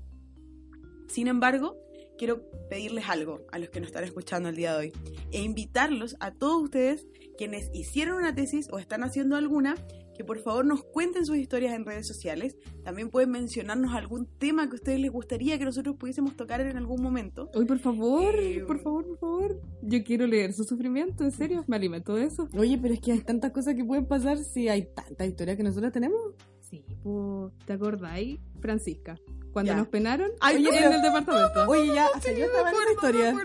Sin 1.07 1.25
embargo, 1.25 1.77
quiero 2.19 2.43
pedirles 2.69 3.09
algo 3.09 3.41
a 3.51 3.57
los 3.57 3.69
que 3.71 3.79
nos 3.79 3.87
están 3.87 4.03
escuchando 4.03 4.49
el 4.49 4.55
día 4.55 4.73
de 4.73 4.77
hoy 4.77 4.93
e 5.31 5.41
invitarlos 5.41 6.15
a 6.19 6.29
todos 6.29 6.65
ustedes 6.65 7.07
quienes 7.39 7.71
hicieron 7.73 8.17
una 8.17 8.35
tesis 8.35 8.69
o 8.71 8.77
están 8.77 9.03
haciendo 9.03 9.35
alguna 9.35 9.73
que 10.19 10.25
por 10.25 10.37
favor 10.39 10.65
nos 10.65 10.83
cuenten 10.83 11.25
sus 11.25 11.37
historias 11.37 11.73
en 11.73 11.85
redes 11.85 12.05
sociales. 12.05 12.57
También 12.83 13.09
pueden 13.09 13.31
mencionarnos 13.31 13.93
algún 13.93 14.25
tema 14.37 14.65
que 14.67 14.73
a 14.73 14.75
ustedes 14.75 14.99
les 14.99 15.11
gustaría 15.13 15.57
que 15.57 15.63
nosotros 15.63 15.95
pudiésemos 15.95 16.35
tocar 16.35 16.59
en 16.59 16.75
algún 16.75 17.01
momento. 17.01 17.49
Uy, 17.55 17.63
por 17.63 17.79
favor, 17.79 18.35
Eh, 18.37 18.61
por 18.67 18.81
favor, 18.81 19.05
por 19.07 19.17
favor. 19.17 19.61
Yo 19.81 20.03
quiero 20.03 20.27
leer 20.27 20.51
su 20.51 20.65
sufrimiento, 20.65 21.23
en 21.23 21.31
serio. 21.31 21.63
Me 21.67 21.77
alimento 21.77 22.15
de 22.15 22.25
eso. 22.25 22.49
Oye, 22.57 22.77
pero 22.81 22.95
es 22.95 22.99
que 22.99 23.13
hay 23.13 23.21
tantas 23.21 23.53
cosas 23.53 23.75
que 23.75 23.85
pueden 23.85 24.07
pasar 24.07 24.37
si 24.39 24.67
hay 24.67 24.89
tanta 24.93 25.25
historia 25.25 25.55
que 25.55 25.63
nosotros 25.63 25.93
tenemos. 25.93 26.19
Sí, 26.59 26.83
pues, 27.01 27.53
¿te 27.65 27.71
acordáis, 27.71 28.41
Francisca? 28.59 29.17
Cuando 29.53 29.71
Ya. 29.71 29.77
nos 29.77 29.87
penaron 29.87 30.31
Ay, 30.41 30.57
Oye, 30.57 30.81
no, 30.81 30.87
en 30.87 30.93
el 30.95 31.01
departamento. 31.01 31.65
Oye, 31.69 31.93
ya, 31.95 32.07
hasta 32.13 32.33
yo 32.33 32.43
estaba 32.43 32.69
en 32.71 32.75
esa 32.75 32.91
historia. 32.91 33.35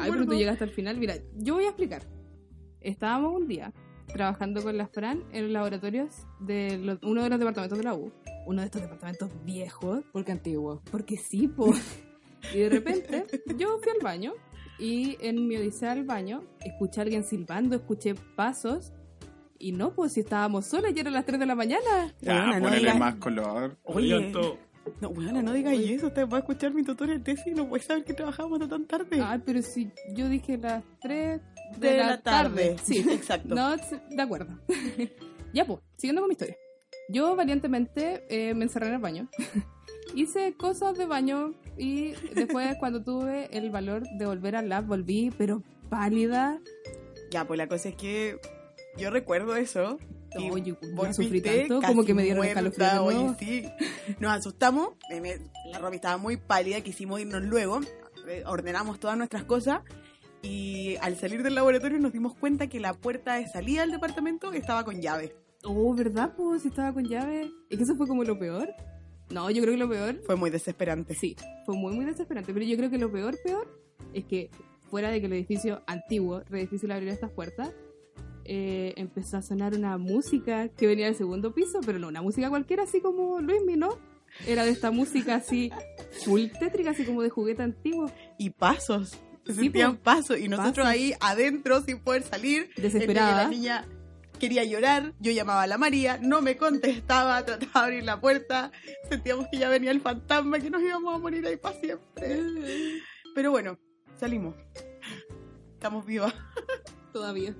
Ay, 0.00 0.10
pero 0.10 0.26
tú 0.26 0.34
llegaste 0.34 0.64
al 0.64 0.70
final. 0.70 0.96
Mira, 0.98 1.14
yo 1.36 1.54
voy 1.54 1.64
a 1.66 1.68
explicar. 1.68 2.02
Estábamos 2.80 3.40
un 3.40 3.46
día 3.46 3.72
trabajando 4.12 4.62
con 4.62 4.76
la 4.76 4.86
Fran 4.86 5.22
en 5.32 5.44
los 5.44 5.52
laboratorios 5.52 6.26
de 6.40 6.78
lo- 6.78 6.98
uno 7.08 7.22
de 7.22 7.30
los 7.30 7.38
departamentos 7.38 7.78
de 7.78 7.84
la 7.84 7.94
U. 7.94 8.12
Uno 8.46 8.60
de 8.62 8.66
estos 8.66 8.80
departamentos 8.82 9.30
viejos. 9.44 10.02
Porque 10.12 10.32
antiguo. 10.32 10.80
Porque 10.90 11.16
sí, 11.16 11.48
po. 11.48 11.72
Y 12.54 12.58
de 12.60 12.68
repente 12.68 13.26
yo 13.56 13.78
fui 13.82 13.92
al 13.92 13.98
baño 14.02 14.32
y 14.78 15.16
en 15.20 15.48
mi 15.48 15.56
odisea 15.56 15.90
al 15.90 16.04
baño 16.04 16.44
escuché 16.64 17.00
a 17.00 17.02
alguien 17.02 17.24
silbando, 17.24 17.74
escuché 17.74 18.14
pasos 18.36 18.92
y 19.58 19.72
no, 19.72 19.92
pues 19.92 20.12
si 20.12 20.20
estábamos 20.20 20.66
solas 20.66 20.92
y 20.94 21.00
eran 21.00 21.14
las 21.14 21.24
3 21.26 21.40
de 21.40 21.46
la 21.46 21.56
mañana. 21.56 22.14
Ya, 22.20 22.46
no 22.46 22.60
ponele 22.62 22.78
digas- 22.78 22.98
más 22.98 23.16
color. 23.16 23.76
Oye. 23.82 24.32
No, 25.00 25.10
bueno, 25.10 25.42
no 25.42 25.52
digas 25.52 25.74
eso. 25.78 26.06
Usted 26.06 26.28
va 26.28 26.36
a 26.36 26.40
escuchar 26.40 26.72
mi 26.72 26.84
tutor 26.84 27.08
de 27.08 27.18
tesis 27.18 27.48
y 27.48 27.54
no 27.54 27.68
puede 27.68 27.82
saber 27.82 28.04
que 28.04 28.14
trabajamos 28.14 28.60
de 28.60 28.68
tan 28.68 28.86
tarde. 28.86 29.20
Ay, 29.22 29.42
pero 29.44 29.60
si 29.60 29.90
yo 30.14 30.28
dije 30.28 30.56
las 30.58 30.84
3 31.02 31.40
de, 31.76 31.96
la, 31.98 32.20
tarde. 32.20 32.76
Sí, 32.82 32.98
exacto. 33.10 33.54
No, 33.54 33.76
de 33.76 34.22
acuerdo. 34.22 34.58
ya, 35.52 35.64
pues, 35.64 35.80
siguiendo 35.96 36.22
con 36.22 36.28
mi 36.28 36.32
historia. 36.32 36.56
Yo 37.10 37.34
valientemente 37.36 38.24
eh, 38.28 38.54
me 38.54 38.64
encerré 38.64 38.88
en 38.88 38.94
el 38.94 39.00
baño. 39.00 39.28
Hice 40.14 40.54
cosas 40.56 40.96
de 40.96 41.06
baño 41.06 41.52
y 41.76 42.12
después 42.34 42.76
cuando 42.78 43.02
tuve 43.02 43.48
el 43.56 43.70
valor 43.70 44.04
de 44.18 44.26
volver 44.26 44.56
al 44.56 44.68
lab, 44.68 44.86
volví, 44.86 45.30
pero 45.36 45.62
pálida. 45.90 46.60
Ya, 47.30 47.46
pues 47.46 47.58
la 47.58 47.68
cosa 47.68 47.90
es 47.90 47.94
que 47.94 48.38
yo 48.96 49.10
recuerdo 49.10 49.54
eso. 49.56 49.98
Y 50.38 50.50
yo 50.62 50.76
sufrí 51.12 51.40
tanto, 51.40 51.80
como 51.80 52.04
que 52.04 52.12
me 52.14 52.22
dieron 52.22 52.44
muerta, 52.44 52.94
de 52.94 52.98
oye, 52.98 53.16
nuevo. 53.16 53.36
sí. 53.38 53.64
Nos 54.18 54.32
asustamos. 54.32 54.90
la 55.72 55.78
Romy 55.78 55.96
estaba 55.96 56.18
muy 56.18 56.36
pálida, 56.36 56.80
quisimos 56.82 57.20
irnos 57.20 57.42
luego. 57.42 57.80
eh, 58.28 58.42
Ordenamos 58.46 59.00
todas 59.00 59.16
nuestras 59.16 59.44
cosas. 59.44 59.80
Y 60.42 60.96
al 61.00 61.16
salir 61.16 61.42
del 61.42 61.54
laboratorio 61.54 61.98
nos 61.98 62.12
dimos 62.12 62.34
cuenta 62.34 62.68
que 62.68 62.80
la 62.80 62.94
puerta 62.94 63.34
de 63.34 63.46
salida 63.48 63.80
del 63.80 63.90
departamento 63.90 64.52
estaba 64.52 64.84
con 64.84 65.00
llave. 65.00 65.34
Oh, 65.64 65.94
¿verdad? 65.94 66.34
Pues 66.36 66.64
estaba 66.64 66.92
con 66.92 67.04
llave. 67.04 67.50
¿Es 67.68 67.76
que 67.76 67.84
eso 67.84 67.96
fue 67.96 68.06
como 68.06 68.22
lo 68.24 68.38
peor? 68.38 68.72
No, 69.30 69.50
yo 69.50 69.60
creo 69.60 69.74
que 69.74 69.78
lo 69.78 69.88
peor 69.88 70.22
Fue 70.24 70.36
muy 70.36 70.50
desesperante. 70.50 71.14
Sí, 71.14 71.36
fue 71.66 71.76
muy, 71.76 71.94
muy 71.94 72.04
desesperante. 72.04 72.52
Pero 72.54 72.64
yo 72.64 72.76
creo 72.76 72.90
que 72.90 72.98
lo 72.98 73.10
peor, 73.10 73.36
peor, 73.44 73.68
es 74.14 74.24
que 74.24 74.50
fuera 74.90 75.10
de 75.10 75.20
que 75.20 75.26
el 75.26 75.32
edificio 75.34 75.82
antiguo, 75.86 76.42
re 76.48 76.60
difícil 76.60 76.90
abrir 76.92 77.08
estas 77.08 77.30
puertas, 77.30 77.74
eh, 78.44 78.94
empezó 78.96 79.36
a 79.36 79.42
sonar 79.42 79.74
una 79.74 79.98
música 79.98 80.68
que 80.68 80.86
venía 80.86 81.06
del 81.06 81.16
segundo 81.16 81.52
piso, 81.52 81.80
pero 81.84 81.98
no 81.98 82.08
una 82.08 82.22
música 82.22 82.48
cualquiera, 82.48 82.84
así 82.84 83.00
como 83.00 83.40
Luismi, 83.40 83.76
¿no? 83.76 83.98
Era 84.46 84.64
de 84.64 84.70
esta 84.70 84.90
música 84.90 85.34
así, 85.34 85.70
full 86.24 86.46
tétrica, 86.58 86.90
así 86.90 87.04
como 87.04 87.22
de 87.22 87.28
juguete 87.28 87.62
antiguo. 87.62 88.10
Y 88.38 88.50
pasos. 88.50 89.18
Se 89.48 89.54
Sí, 89.54 89.60
sentían 89.62 89.96
po. 89.96 90.02
pasos. 90.02 90.38
Y 90.38 90.46
nosotros 90.48 90.84
Pasos. 90.86 90.90
ahí 90.92 91.14
adentro 91.20 91.80
sin 91.82 92.00
poder 92.00 92.22
salir. 92.22 92.70
Desesperada. 92.76 93.44
La 93.44 93.48
niña 93.48 93.86
quería 94.38 94.62
llorar. 94.62 95.14
Yo 95.20 95.32
llamaba 95.32 95.62
a 95.62 95.66
la 95.66 95.78
María. 95.78 96.18
No 96.22 96.42
me 96.42 96.56
contestaba. 96.58 97.42
Trataba 97.46 97.72
de 97.72 97.80
abrir 97.86 98.04
la 98.04 98.20
puerta. 98.20 98.70
Sentíamos 99.08 99.46
que 99.50 99.56
ya 99.58 99.68
venía 99.70 99.90
el 99.90 100.00
fantasma. 100.02 100.60
Que 100.60 100.68
nos 100.70 100.82
íbamos 100.82 101.14
a 101.14 101.18
morir 101.18 101.46
ahí 101.46 101.56
para 101.56 101.80
siempre. 101.80 102.40
Pero 103.34 103.50
bueno, 103.50 103.78
salimos. 104.20 104.54
Estamos 105.72 106.04
vivas. 106.04 106.34
Todavía. 107.12 107.54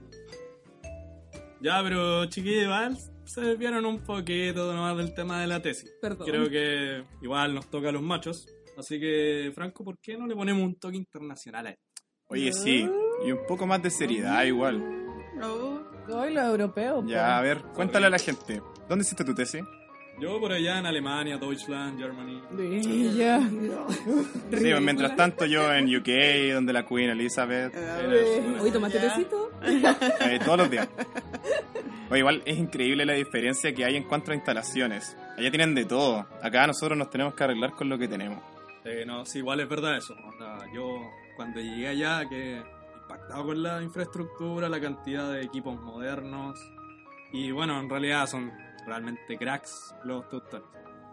Ya, 1.61 1.83
pero 1.83 2.26
chiquillos, 2.26 2.64
igual 2.64 2.97
se 3.25 3.40
desviaron 3.40 3.85
un 3.87 3.99
poquito 4.00 4.73
nomás 4.73 4.97
del 4.97 5.12
tema 5.14 5.40
de 5.40 5.47
la 5.49 5.61
tesis. 5.61 5.90
Perdón. 6.00 6.26
Creo 6.28 6.49
que 6.50 7.02
igual 7.23 7.54
nos 7.54 7.66
toca 7.71 7.88
a 7.88 7.92
los 7.92 8.02
machos. 8.02 8.47
Así 8.78 9.00
que, 9.00 9.50
Franco, 9.54 9.85
¿por 9.85 9.99
qué 9.99 10.16
no 10.16 10.26
le 10.26 10.35
ponemos 10.37 10.62
un 10.62 10.76
toque 10.78 10.97
internacional 10.97 11.66
a 11.66 11.70
esto? 11.70 11.82
Oye, 12.28 12.52
sí. 12.52 12.88
Y 13.26 13.32
un 13.32 13.40
poco 13.49 13.66
más 13.66 13.82
de 13.82 13.90
seriedad 13.90 14.44
igual. 14.44 14.78
No. 15.37 15.82
Hoy 16.08 16.32
los 16.32 16.44
europeos. 16.44 17.02
po. 17.02 17.08
Ya, 17.11 17.37
a 17.38 17.42
ver, 17.42 17.61
cuéntale 17.75 18.06
a 18.06 18.11
la 18.11 18.18
gente. 18.18 18.62
¿Dónde 18.88 19.02
hiciste 19.04 19.25
tu 19.25 19.35
tesis? 19.35 19.62
Yo 20.20 20.40
por 20.40 20.52
allá 20.52 20.78
en 20.78 20.87
Alemania, 20.87 21.38
Deutschland, 21.38 21.99
Germany. 21.99 22.42
Sí, 22.82 23.14
ya. 23.16 23.40
Sí, 23.40 23.70
pues, 24.50 24.80
mientras 24.80 25.14
tanto 25.16 25.44
yo 25.47 25.73
en 25.73 25.85
UK, 25.94 26.54
donde 26.54 26.73
la 26.73 26.85
Queen 26.87 27.11
Elizabeth, 27.11 27.73
Oye, 28.61 28.70
¿tomaste 28.73 28.99
Ya. 29.00 29.14
tecito? 29.14 29.50
eh, 29.62 30.38
todos 30.44 30.58
los 30.58 30.70
días. 30.70 30.88
Oye, 32.11 32.18
igual 32.20 32.42
es 32.47 32.58
increíble 32.58 33.04
la 33.06 33.12
diferencia 33.14 33.73
que 33.75 33.85
hay 33.85 33.97
en 33.97 34.04
cuanto 34.04 34.32
a 34.32 34.35
instalaciones. 34.35 35.16
Allá 35.37 35.50
tienen 35.50 35.75
de 35.75 35.85
todo. 35.85 36.26
Acá 36.42 36.66
nosotros 36.66 36.97
nos 36.99 37.11
tenemos 37.11 37.35
que 37.35 37.44
arreglar 37.44 37.73
con 37.73 37.88
lo 37.88 37.97
que 37.99 38.08
tenemos. 38.08 38.42
Eh, 38.88 39.04
no, 39.04 39.25
sí, 39.26 39.38
igual 39.38 39.61
es 39.61 39.68
verdad 39.68 39.97
eso. 39.99 40.14
Yo 40.73 41.11
cuando 41.37 41.61
llegué 41.61 41.88
allá 41.88 42.28
quedé 42.28 42.62
impactado 43.02 43.47
con 43.47 43.62
la 43.62 43.83
infraestructura, 43.83 44.68
la 44.68 44.80
cantidad 44.80 45.30
de 45.30 45.42
equipos 45.42 45.78
modernos. 45.80 46.59
Y 47.33 47.50
bueno, 47.50 47.78
en 47.78 47.90
realidad 47.90 48.26
son 48.26 48.50
realmente 48.87 49.37
cracks 49.37 49.95
los 50.04 50.28
doctores. 50.30 50.66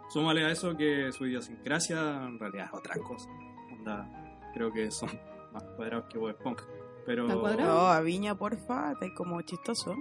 Súmale 0.09 0.45
a 0.45 0.51
eso 0.51 0.77
que 0.77 1.11
su 1.11 1.25
idiosincrasia 1.25 1.99
en 2.27 2.39
realidad 2.39 2.67
es 2.67 2.73
otra 2.73 2.95
cosa. 2.95 3.29
Onda, 3.71 4.07
creo 4.53 4.71
que 4.71 4.89
son 4.91 5.09
más 5.51 5.63
cuadrados 5.75 6.05
que 6.09 6.17
Bob 6.17 6.29
Esponja. 6.29 6.65
Pero 7.05 7.27
¿Tan 7.27 7.39
cuadrados? 7.39 7.73
No, 7.73 7.87
a 7.87 7.99
Viña, 8.01 8.35
porfa. 8.35 8.93
Está 8.93 9.13
como 9.13 9.41
chistoso. 9.41 9.95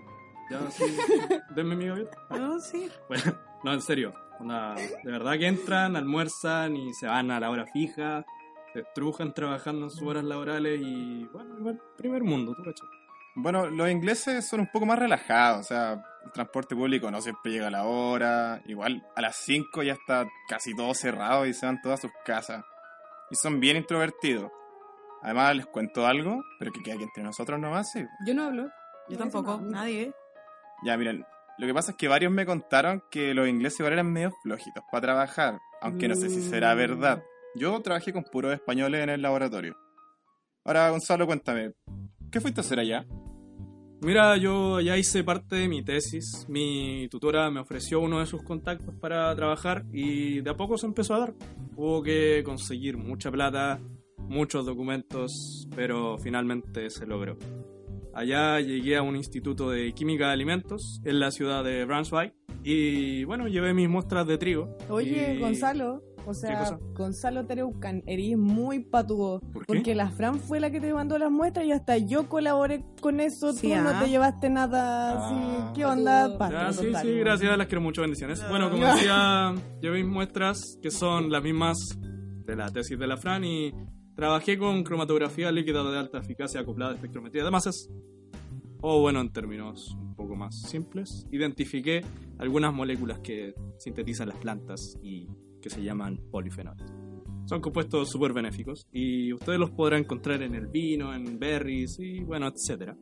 ya 0.50 0.70
sí, 0.70 0.84
denme 1.56 1.74
mi 1.74 1.86
gaveta. 1.86 2.16
No, 2.30 2.60
sí. 2.60 2.88
Bueno, 3.08 3.34
no, 3.64 3.72
en 3.72 3.82
serio. 3.82 4.12
Onda, 4.40 4.74
de 4.74 5.10
verdad 5.10 5.38
que 5.38 5.46
entran, 5.46 5.96
almuerzan 5.96 6.76
y 6.76 6.92
se 6.94 7.06
van 7.06 7.30
a 7.30 7.40
la 7.40 7.50
hora 7.50 7.66
fija, 7.66 8.24
se 8.72 8.80
estrujan 8.80 9.32
trabajando 9.32 9.86
en 9.86 9.90
sus 9.90 10.02
horas 10.02 10.24
laborales 10.24 10.80
y, 10.80 11.24
bueno, 11.32 11.58
igual, 11.58 11.80
primer 11.96 12.22
mundo, 12.22 12.54
tú 12.54 12.62
cachai. 12.62 12.88
Bueno, 13.36 13.68
los 13.68 13.90
ingleses 13.90 14.46
son 14.48 14.60
un 14.60 14.70
poco 14.72 14.86
más 14.86 14.98
relajados, 14.98 15.60
o 15.60 15.62
sea, 15.64 16.04
el 16.24 16.32
transporte 16.32 16.76
público 16.76 17.10
no 17.10 17.20
siempre 17.20 17.52
llega 17.52 17.66
a 17.66 17.70
la 17.70 17.84
hora, 17.84 18.62
igual 18.66 19.04
a 19.16 19.20
las 19.20 19.36
5 19.36 19.82
ya 19.82 19.94
está 19.94 20.26
casi 20.48 20.74
todo 20.74 20.94
cerrado 20.94 21.44
y 21.46 21.52
se 21.52 21.66
van 21.66 21.80
todas 21.82 22.00
a 22.00 22.02
sus 22.02 22.12
casas. 22.24 22.64
Y 23.30 23.36
son 23.36 23.58
bien 23.58 23.76
introvertidos. 23.76 24.50
Además, 25.22 25.56
les 25.56 25.66
cuento 25.66 26.06
algo, 26.06 26.44
pero 26.58 26.70
que 26.70 26.82
queda 26.82 26.94
aquí 26.94 27.04
entre 27.04 27.22
nosotros 27.22 27.58
nomás, 27.58 27.90
sí. 27.90 28.04
Yo 28.26 28.34
no 28.34 28.44
hablo. 28.44 28.68
Yo 29.08 29.16
tampoco. 29.16 29.58
No. 29.60 29.70
Nadie. 29.70 30.12
Ya, 30.84 30.96
miren, 30.96 31.24
lo 31.58 31.66
que 31.66 31.74
pasa 31.74 31.92
es 31.92 31.96
que 31.96 32.08
varios 32.08 32.32
me 32.32 32.46
contaron 32.46 33.02
que 33.10 33.34
los 33.34 33.48
ingleses 33.48 33.80
igual 33.80 33.94
eran 33.94 34.12
medio 34.12 34.32
flojitos 34.42 34.82
para 34.90 35.02
trabajar, 35.02 35.58
aunque 35.80 36.08
no 36.08 36.14
sé 36.16 36.28
si 36.28 36.40
será 36.42 36.74
Mm. 36.74 36.78
verdad. 36.78 37.22
Yo 37.54 37.80
trabajé 37.80 38.12
con 38.12 38.24
puros 38.24 38.52
españoles 38.52 39.02
en 39.02 39.10
el 39.10 39.22
laboratorio. 39.22 39.76
Ahora, 40.64 40.90
Gonzalo, 40.90 41.26
cuéntame, 41.26 41.72
¿qué 42.30 42.40
fuiste 42.40 42.60
a 42.60 42.62
hacer 42.62 42.78
allá? 42.80 43.06
Mira, 44.00 44.36
yo 44.36 44.80
ya 44.80 44.98
hice 44.98 45.24
parte 45.24 45.56
de 45.56 45.68
mi 45.68 45.82
tesis, 45.82 46.46
mi 46.48 47.08
tutora 47.10 47.50
me 47.50 47.60
ofreció 47.60 48.00
uno 48.00 48.18
de 48.20 48.26
sus 48.26 48.42
contactos 48.42 48.94
para 49.00 49.34
trabajar 49.34 49.84
y 49.92 50.40
de 50.40 50.50
a 50.50 50.56
poco 50.56 50.76
se 50.76 50.86
empezó 50.86 51.14
a 51.14 51.18
dar. 51.20 51.34
Hubo 51.76 52.02
que 52.02 52.42
conseguir 52.44 52.98
mucha 52.98 53.30
plata, 53.30 53.78
muchos 54.18 54.66
documentos, 54.66 55.66
pero 55.74 56.18
finalmente 56.18 56.90
se 56.90 57.06
logró. 57.06 57.38
Allá 58.14 58.60
llegué 58.60 58.96
a 58.96 59.02
un 59.02 59.16
instituto 59.16 59.70
de 59.70 59.92
química 59.92 60.28
de 60.28 60.32
alimentos 60.32 61.00
en 61.04 61.20
la 61.20 61.30
ciudad 61.30 61.64
de 61.64 61.84
Brunswick 61.84 62.32
y 62.62 63.24
bueno, 63.24 63.48
llevé 63.48 63.74
mis 63.74 63.88
muestras 63.88 64.26
de 64.26 64.38
trigo. 64.38 64.76
Oye, 64.88 65.34
y- 65.34 65.40
Gonzalo, 65.40 66.02
o 66.26 66.28
¿Qué 66.30 66.34
sea? 66.34 66.78
Gonzalo 66.94 67.44
Tereucan, 67.44 68.02
eres 68.06 68.38
muy 68.38 68.80
patudo. 68.84 69.40
¿Por? 69.52 69.66
Porque 69.66 69.94
la 69.94 70.08
Fran 70.10 70.38
fue 70.40 70.58
la 70.60 70.70
que 70.70 70.80
te 70.80 70.94
mandó 70.94 71.18
las 71.18 71.30
muestras 71.30 71.66
y 71.66 71.72
hasta 71.72 71.98
yo 71.98 72.28
colaboré 72.28 72.82
con 73.02 73.20
eso. 73.20 73.52
Sí, 73.52 73.68
Tú 73.68 73.74
no 73.82 73.90
ah. 73.90 74.00
te 74.02 74.08
llevaste 74.08 74.48
nada 74.48 75.12
Ah. 75.12 75.26
así. 75.26 75.72
¿Qué 75.74 75.84
onda, 75.84 76.38
pato? 76.38 76.72
Sí, 76.80 76.86
total. 76.86 77.02
sí, 77.06 77.12
gracias, 77.18 77.58
las 77.58 77.66
quiero 77.66 77.82
mucho, 77.82 78.00
bendiciones. 78.00 78.42
Bueno, 78.48 78.70
como 78.70 78.86
decía, 78.86 79.54
llevé 79.82 80.02
mis 80.02 80.12
muestras 80.12 80.78
que 80.80 80.90
son 80.90 81.30
las 81.30 81.42
mismas 81.42 81.76
de 82.46 82.56
la 82.56 82.70
tesis 82.70 82.98
de 82.98 83.06
la 83.06 83.16
Fran 83.18 83.44
y 83.44 83.72
trabajé 84.14 84.58
con 84.58 84.82
cromatografía 84.84 85.50
líquida 85.50 85.82
de 85.82 85.98
alta 85.98 86.18
eficacia 86.18 86.60
acoplada 86.60 86.92
a 86.92 86.94
espectrometría 86.94 87.44
de 87.44 87.50
masas. 87.50 87.88
O 88.80 89.00
bueno, 89.00 89.20
en 89.20 89.32
términos 89.32 89.96
un 89.98 90.14
poco 90.14 90.36
más 90.36 90.60
simples, 90.60 91.26
identifiqué 91.32 92.02
algunas 92.38 92.72
moléculas 92.72 93.18
que 93.20 93.54
sintetizan 93.78 94.28
las 94.28 94.38
plantas 94.38 94.98
y 95.02 95.28
que 95.60 95.70
se 95.70 95.82
llaman 95.82 96.20
polifenoles. 96.30 96.84
Son 97.46 97.60
compuestos 97.60 98.10
súper 98.10 98.32
benéficos 98.32 98.86
y 98.92 99.32
ustedes 99.32 99.58
los 99.58 99.70
podrán 99.70 100.00
encontrar 100.00 100.42
en 100.42 100.54
el 100.54 100.66
vino, 100.66 101.14
en 101.14 101.38
berries 101.38 101.98
y 101.98 102.20
bueno, 102.20 102.48
etcétera. 102.48 102.96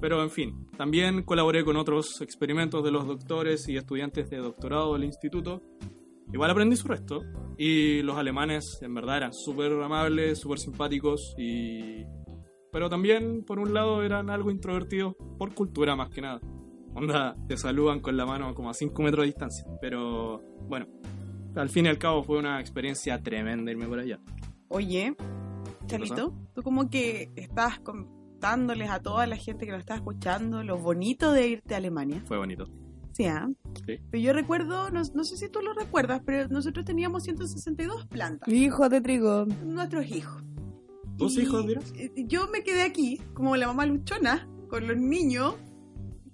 Pero 0.00 0.20
en 0.22 0.30
fin, 0.30 0.66
también 0.76 1.22
colaboré 1.22 1.64
con 1.64 1.76
otros 1.76 2.20
experimentos 2.22 2.82
de 2.82 2.90
los 2.90 3.06
doctores 3.06 3.68
y 3.68 3.76
estudiantes 3.76 4.28
de 4.30 4.38
doctorado 4.38 4.94
del 4.94 5.04
instituto. 5.04 5.62
Igual 6.32 6.50
aprendí 6.50 6.76
su 6.76 6.88
resto. 6.88 7.22
Y 7.58 8.02
los 8.02 8.16
alemanes 8.16 8.78
en 8.82 8.94
verdad 8.94 9.18
eran 9.18 9.32
súper 9.32 9.72
amables, 9.72 10.38
súper 10.38 10.58
simpáticos 10.58 11.34
y... 11.38 12.04
Pero 12.72 12.88
también, 12.88 13.44
por 13.44 13.58
un 13.58 13.74
lado, 13.74 14.02
eran 14.02 14.30
algo 14.30 14.50
introvertidos 14.50 15.14
por 15.38 15.52
cultura 15.54 15.94
más 15.94 16.08
que 16.08 16.22
nada. 16.22 16.40
Onda, 16.94 17.36
te 17.46 17.58
saludan 17.58 18.00
con 18.00 18.16
la 18.16 18.24
mano 18.24 18.54
como 18.54 18.70
a 18.70 18.74
5 18.74 19.02
metros 19.02 19.24
de 19.24 19.26
distancia. 19.26 19.66
Pero 19.80 20.42
bueno, 20.68 20.86
al 21.54 21.68
fin 21.68 21.84
y 21.84 21.88
al 21.90 21.98
cabo 21.98 22.22
fue 22.22 22.38
una 22.38 22.60
experiencia 22.60 23.22
tremenda 23.22 23.70
irme 23.70 23.86
por 23.86 23.98
allá. 23.98 24.18
Oye, 24.68 25.14
¿Qué 25.80 25.86
Charlito, 25.86 26.34
tú 26.54 26.62
como 26.62 26.88
que 26.88 27.30
estás 27.36 27.78
contándoles 27.80 28.90
a 28.90 29.00
toda 29.00 29.26
la 29.26 29.36
gente 29.36 29.66
que 29.66 29.72
nos 29.72 29.80
está 29.80 29.94
escuchando 29.94 30.62
lo 30.62 30.78
bonito 30.78 31.32
de 31.32 31.48
irte 31.48 31.74
a 31.74 31.76
Alemania. 31.76 32.22
Fue 32.26 32.38
bonito. 32.38 32.66
Sí, 33.12 33.26
¿ah? 33.26 33.48
Sí. 33.86 33.98
Pero 34.10 34.22
yo 34.22 34.32
recuerdo, 34.32 34.90
no, 34.90 35.02
no 35.14 35.24
sé 35.24 35.36
si 35.36 35.48
tú 35.50 35.60
lo 35.60 35.72
recuerdas, 35.74 36.22
pero 36.24 36.48
nosotros 36.48 36.84
teníamos 36.84 37.24
162 37.24 38.06
plantas. 38.06 38.48
Hijo 38.52 38.88
de 38.88 39.00
trigo. 39.00 39.46
Nuestros 39.64 40.06
hijos. 40.10 40.42
¿Tus 41.18 41.36
Y, 41.36 41.42
hijos, 41.42 41.66
dirás? 41.66 41.92
eh, 41.96 42.10
Yo 42.26 42.48
me 42.48 42.62
quedé 42.64 42.82
aquí, 42.82 43.20
como 43.34 43.54
la 43.56 43.66
mamá 43.66 43.84
luchona, 43.86 44.48
con 44.68 44.86
los 44.88 44.96
niños. 44.96 45.54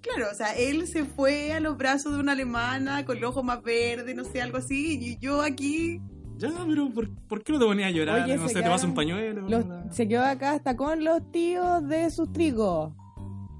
Claro, 0.01 0.27
o 0.31 0.35
sea, 0.35 0.53
él 0.55 0.87
se 0.87 1.03
fue 1.03 1.51
a 1.51 1.59
los 1.59 1.77
brazos 1.77 2.13
de 2.13 2.19
una 2.21 2.31
alemana 2.31 3.03
con 3.05 3.19
los 3.19 3.31
ojos 3.31 3.43
más 3.43 3.61
verdes, 3.61 4.15
no 4.15 4.23
sé, 4.23 4.41
algo 4.41 4.57
así. 4.59 4.97
Y 5.01 5.17
yo 5.19 5.41
aquí 5.41 5.99
Ya, 6.37 6.49
pero 6.65 6.89
¿por, 6.93 7.13
por 7.27 7.43
qué 7.43 7.51
no 7.51 7.59
te 7.59 7.65
ponías 7.65 7.89
a 7.89 7.91
llorar? 7.91 8.23
Oye, 8.23 8.37
no 8.37 8.47
sé, 8.47 8.53
te 8.53 8.59
vas 8.61 8.81
quedaron 8.81 8.89
un 8.91 8.95
pañuelo. 8.95 9.49
Los- 9.49 9.65
se 9.93 10.07
quedó 10.07 10.23
acá 10.23 10.53
hasta 10.53 10.77
con 10.77 11.03
los 11.03 11.29
tíos 11.31 11.85
de 11.89 12.09
sus 12.11 12.31
trigos. 12.31 12.93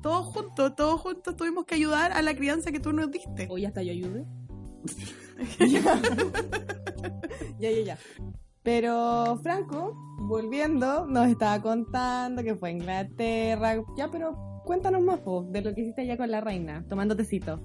Todos 0.02 0.28
juntos, 0.28 0.76
todos 0.76 1.02
juntos 1.02 1.36
tuvimos 1.36 1.66
que 1.66 1.76
ayudar 1.76 2.12
a 2.12 2.22
la 2.22 2.36
crianza 2.36 2.72
que 2.72 2.80
tú 2.80 2.94
nos 2.94 3.12
diste. 3.12 3.48
Hoy 3.50 3.66
hasta 3.66 3.84
yo 3.84 3.92
ayude. 3.92 4.26
Ya, 7.60 7.70
ya, 7.72 7.82
ya. 7.82 7.98
Pero 8.64 9.40
Franco, 9.42 9.94
volviendo, 10.20 11.06
nos 11.08 11.28
estaba 11.28 11.62
contando 11.62 12.44
que 12.44 12.56
fue 12.56 12.70
a 12.70 12.72
Inglaterra. 12.72 13.76
Ya, 13.98 14.10
pero 14.10 14.62
cuéntanos 14.66 15.02
más 15.02 15.20
po, 15.20 15.44
de 15.44 15.62
lo 15.62 15.74
que 15.74 15.82
hiciste 15.82 16.02
allá 16.02 16.18
con 16.18 16.30
la 16.30 16.42
reina, 16.42 16.86
tomando 16.88 17.16
tecito. 17.16 17.62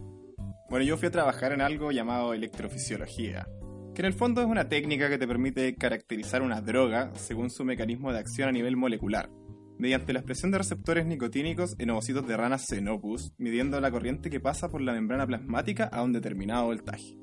Bueno, 0.70 0.84
yo 0.84 0.96
fui 0.96 1.08
a 1.08 1.10
trabajar 1.10 1.52
en 1.52 1.60
algo 1.60 1.92
llamado 1.92 2.32
electrofisiología, 2.32 3.46
que 3.94 4.02
en 4.02 4.06
el 4.06 4.14
fondo 4.14 4.40
es 4.40 4.46
una 4.46 4.68
técnica 4.68 5.08
que 5.08 5.18
te 5.18 5.28
permite 5.28 5.74
caracterizar 5.76 6.42
una 6.42 6.60
droga 6.60 7.12
según 7.14 7.50
su 7.50 7.64
mecanismo 7.64 8.12
de 8.12 8.18
acción 8.18 8.48
a 8.48 8.52
nivel 8.52 8.76
molecular, 8.76 9.30
mediante 9.78 10.12
la 10.12 10.20
expresión 10.20 10.50
de 10.50 10.58
receptores 10.58 11.06
nicotínicos 11.06 11.74
en 11.78 11.90
ovocitos 11.90 12.26
de 12.26 12.36
ranas 12.36 12.66
Xenopus, 12.68 13.32
midiendo 13.38 13.80
la 13.80 13.90
corriente 13.90 14.30
que 14.30 14.40
pasa 14.40 14.68
por 14.68 14.80
la 14.80 14.92
membrana 14.92 15.26
plasmática 15.26 15.84
a 15.84 16.02
un 16.02 16.12
determinado 16.12 16.66
voltaje. 16.66 17.16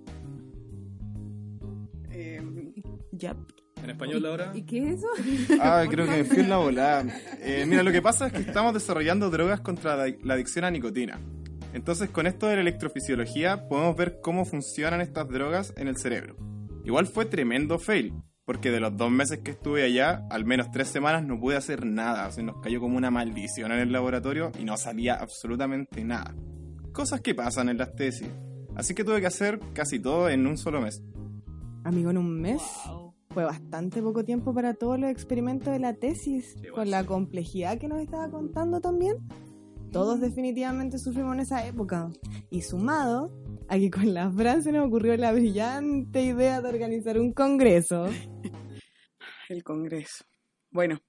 Eh, 2.12 2.42
ya. 3.12 3.36
En 3.84 3.90
español 3.90 4.26
ahora. 4.26 4.52
¿Y 4.54 4.64
qué 4.64 4.90
es 4.90 5.00
eso? 5.00 5.08
Ah, 5.62 5.84
creo 5.90 6.06
que 6.06 6.12
me 6.12 6.24
fui 6.24 6.40
en 6.40 6.50
la 6.50 6.58
volada. 6.58 7.06
Eh, 7.40 7.66
mira, 7.68 7.84
lo 7.84 7.92
que 7.92 8.02
pasa 8.02 8.28
es 8.28 8.34
que 8.34 8.40
estamos 8.40 8.74
desarrollando 8.74 9.30
drogas 9.30 9.62
contra 9.62 9.96
la 9.96 10.14
la 10.24 10.34
adicción 10.36 10.66
a 10.66 10.72
nicotina. 10.72 11.20
Entonces, 11.74 12.10
con 12.10 12.28
esto 12.28 12.48
de 12.48 12.56
la 12.56 12.62
electrofisiología, 12.62 13.68
podemos 13.70 13.96
ver 13.96 14.20
cómo 14.22 14.46
funcionan 14.46 15.02
estas 15.02 15.28
drogas 15.30 15.74
en 15.78 15.88
el 15.88 15.98
cerebro. 15.98 16.36
Igual 16.84 17.08
fue 17.08 17.26
tremendo 17.26 17.80
fail, 17.80 18.14
porque 18.52 18.70
de 18.70 18.82
los 18.82 18.98
dos 18.98 19.10
meses 19.10 19.40
que 19.40 19.52
estuve 19.52 19.82
allá, 19.84 20.28
al 20.30 20.44
menos 20.44 20.72
tres 20.72 20.90
semanas 20.90 21.26
no 21.26 21.40
pude 21.40 21.56
hacer 21.56 21.86
nada. 21.86 22.30
Se 22.34 22.44
nos 22.44 22.58
cayó 22.58 22.82
como 22.82 22.98
una 22.98 23.10
maldición 23.10 23.72
en 23.72 23.80
el 23.80 23.94
laboratorio 23.94 24.52
y 24.60 24.66
no 24.66 24.76
salía 24.76 25.16
absolutamente 25.16 26.04
nada. 26.04 26.36
Cosas 26.92 27.22
que 27.22 27.34
pasan 27.34 27.70
en 27.70 27.78
las 27.78 27.96
tesis. 27.96 28.28
Así 28.76 28.94
que 28.94 29.06
tuve 29.06 29.22
que 29.22 29.28
hacer 29.28 29.62
casi 29.72 30.02
todo 30.02 30.28
en 30.28 30.46
un 30.48 30.58
solo 30.58 30.82
mes. 30.82 31.02
Amigo, 31.86 32.10
en 32.10 32.18
un 32.18 32.42
mes. 32.42 32.62
Fue 33.30 33.46
bastante 33.46 34.02
poco 34.02 34.26
tiempo 34.26 34.54
para 34.54 34.74
todos 34.74 35.00
los 35.00 35.10
experimentos 35.10 35.72
de 35.72 35.80
la 35.80 35.94
tesis, 35.94 36.58
con 36.76 36.92
la 36.92 37.04
sí. 37.04 37.08
complejidad 37.08 37.78
que 37.78 37.88
nos 37.88 38.02
estaba 38.02 38.30
contando 38.30 38.82
también. 38.82 39.16
Todos 39.94 40.20
definitivamente 40.20 41.00
sufrimos 41.00 41.36
en 41.36 41.40
esa 41.40 41.66
época. 41.66 42.12
Y 42.50 42.64
sumado 42.64 43.32
a 43.72 43.80
que 43.80 43.90
con 43.90 44.14
la 44.14 44.30
Fran 44.30 44.62
se 44.62 44.74
nos 44.74 44.86
ocurrió 44.86 45.16
la 45.16 45.32
brillante 45.32 46.22
idea 46.22 46.60
de 46.60 46.68
organizar 46.68 47.18
un 47.18 47.32
congreso. 47.32 48.06
El 49.48 49.64
Congreso. 49.64 50.26
Bueno, 50.72 51.00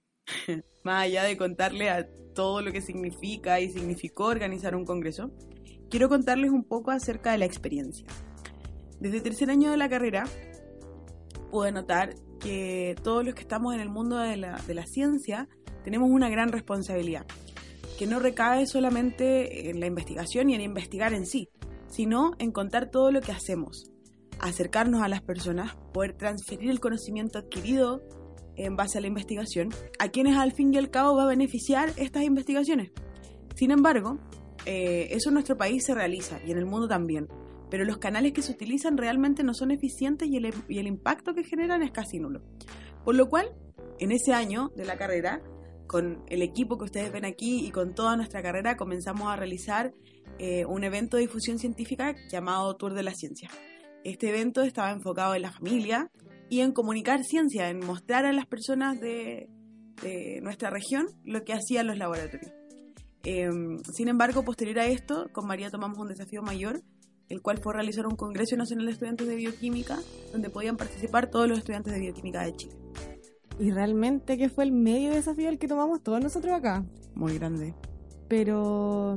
más 0.85 1.02
allá 1.02 1.25
de 1.25 1.37
contarle 1.37 1.90
a 1.90 2.07
todo 2.35 2.62
lo 2.62 2.71
que 2.71 2.81
significa 2.81 3.59
y 3.59 3.69
significó 3.69 4.26
organizar 4.26 4.76
un 4.76 4.85
Congreso, 4.85 5.33
quiero 5.90 6.09
contarles 6.09 6.52
un 6.52 6.62
poco 6.62 6.92
acerca 6.92 7.33
de 7.33 7.38
la 7.38 7.47
experiencia. 7.47 8.07
Desde 9.00 9.16
el 9.16 9.23
tercer 9.25 9.50
año 9.50 9.73
de 9.73 9.76
la 9.76 9.88
carrera, 9.88 10.23
pude 11.50 11.73
notar 11.73 12.14
que 12.38 12.95
todos 13.02 13.25
los 13.25 13.35
que 13.35 13.40
estamos 13.40 13.75
en 13.75 13.81
el 13.81 13.88
mundo 13.88 14.19
de 14.19 14.37
la, 14.37 14.62
de 14.69 14.75
la 14.75 14.87
ciencia 14.87 15.49
tenemos 15.83 16.11
una 16.11 16.31
gran 16.31 16.52
responsabilidad, 16.52 17.26
que 17.99 18.07
no 18.07 18.21
recae 18.21 18.69
solamente 18.69 19.69
en 19.69 19.81
la 19.81 19.87
investigación 19.87 20.49
y 20.49 20.54
en 20.54 20.61
investigar 20.61 21.12
en 21.12 21.26
sí, 21.26 21.49
sino 21.92 22.32
en 22.38 22.52
contar 22.52 22.90
todo 22.90 23.12
lo 23.12 23.20
que 23.20 23.32
hacemos, 23.32 23.90
acercarnos 24.40 25.02
a 25.02 25.08
las 25.08 25.20
personas, 25.20 25.76
poder 25.92 26.14
transferir 26.14 26.70
el 26.70 26.80
conocimiento 26.80 27.38
adquirido 27.38 28.02
en 28.56 28.76
base 28.76 28.99
a 28.99 29.00
la 29.00 29.06
investigación 29.06 29.70
a 29.99 30.08
quienes 30.08 30.37
al 30.37 30.52
fin 30.52 30.72
y 30.72 30.78
al 30.78 30.90
cabo 30.90 31.16
va 31.16 31.25
a 31.25 31.28
beneficiar 31.28 31.92
estas 31.96 32.22
investigaciones. 32.22 32.90
Sin 33.54 33.70
embargo, 33.70 34.18
eh, 34.64 35.08
eso 35.11 35.28
en 35.28 35.34
nuestro 35.34 35.58
país 35.58 35.84
se 35.84 35.94
realiza 35.94 36.40
y 36.46 36.50
en 36.50 36.58
el 36.58 36.66
mundo 36.66 36.88
también, 36.88 37.28
pero 37.70 37.84
los 37.84 37.99
canales 37.99 38.32
que 38.32 38.42
se 38.42 38.52
utilizan 38.52 38.96
realmente 38.96 39.42
no 39.42 39.52
son 39.52 39.70
eficientes 39.70 40.28
y 40.28 40.37
el, 40.37 40.52
y 40.68 40.78
el 40.78 40.87
impacto 40.87 41.34
que 41.34 41.44
generan 41.44 41.82
es 41.82 41.90
casi 41.90 42.18
nulo. 42.18 42.42
Por 43.04 43.16
lo 43.16 43.28
cual, 43.28 43.50
en 43.99 44.12
ese 44.12 44.32
año 44.32 44.70
de 44.76 44.87
la 44.87 44.96
carrera, 44.96 45.42
con 45.92 46.25
el 46.26 46.40
equipo 46.40 46.78
que 46.78 46.85
ustedes 46.85 47.12
ven 47.12 47.26
aquí 47.26 47.66
y 47.66 47.70
con 47.70 47.94
toda 47.94 48.16
nuestra 48.16 48.42
carrera, 48.42 48.78
comenzamos 48.78 49.28
a 49.28 49.37
realizar 49.37 49.92
eh, 50.38 50.64
un 50.64 50.85
evento 50.85 51.18
de 51.18 51.24
difusión 51.24 51.59
científica 51.59 52.16
llamado 52.31 52.74
Tour 52.76 52.94
de 52.94 53.02
la 53.02 53.12
Ciencia. 53.12 53.50
Este 54.02 54.31
evento 54.31 54.62
estaba 54.62 54.90
enfocado 54.90 55.35
en 55.35 55.42
la 55.42 55.52
familia 55.52 56.11
y 56.48 56.61
en 56.61 56.72
comunicar 56.72 57.22
ciencia, 57.24 57.68
en 57.68 57.81
mostrar 57.81 58.24
a 58.24 58.33
las 58.33 58.46
personas 58.46 58.98
de, 59.00 59.50
nuestra 60.42 60.70
región 60.70 61.07
lo 61.24 61.44
que 61.44 61.52
hacían 61.52 61.87
los 61.87 61.98
laboratorios. 61.98 62.50
Eh, 63.24 63.50
sin 63.92 64.09
embargo, 64.09 64.44
posterior 64.44 64.78
a 64.78 64.87
esto, 64.87 65.28
con 65.31 65.46
María 65.46 65.70
tomamos 65.70 65.98
un 65.98 66.09
desafío 66.09 66.42
mayor, 66.42 66.83
el 67.28 67.42
cual 67.42 67.59
fue 67.59 67.74
realizar 67.74 68.07
un 68.07 68.16
Congreso 68.16 68.57
Nacional 68.57 68.87
de 68.87 68.92
Estudiantes 68.92 69.28
de 69.28 69.37
Bioquímica, 69.37 69.98
donde 70.33 70.48
podían 70.48 70.78
participar 70.78 71.28
todos 71.31 71.48
los 71.48 71.59
estudiantes 71.59 71.92
de 71.92 72.00
Bioquímica 72.00 72.42
de 72.44 72.57
Chile. 72.57 72.76
Y 73.58 73.70
realmente 73.70 74.38
que 74.38 74.48
fue 74.48 74.64
el 74.64 74.72
medio 74.72 75.12
desafío 75.12 75.48
el 75.48 75.58
que 75.58 75.68
tomamos 75.68 76.02
todos 76.02 76.20
nosotros 76.20 76.52
acá. 76.52 76.84
Muy 77.14 77.38
grande. 77.38 77.74
Pero 78.28 79.16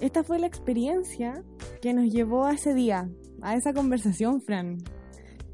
esta 0.00 0.24
fue 0.24 0.38
la 0.38 0.46
experiencia 0.46 1.44
que 1.80 1.94
nos 1.94 2.10
llevó 2.12 2.46
a 2.46 2.54
ese 2.54 2.74
día, 2.74 3.08
a 3.40 3.56
esa 3.56 3.72
conversación, 3.72 4.40
Fran, 4.40 4.78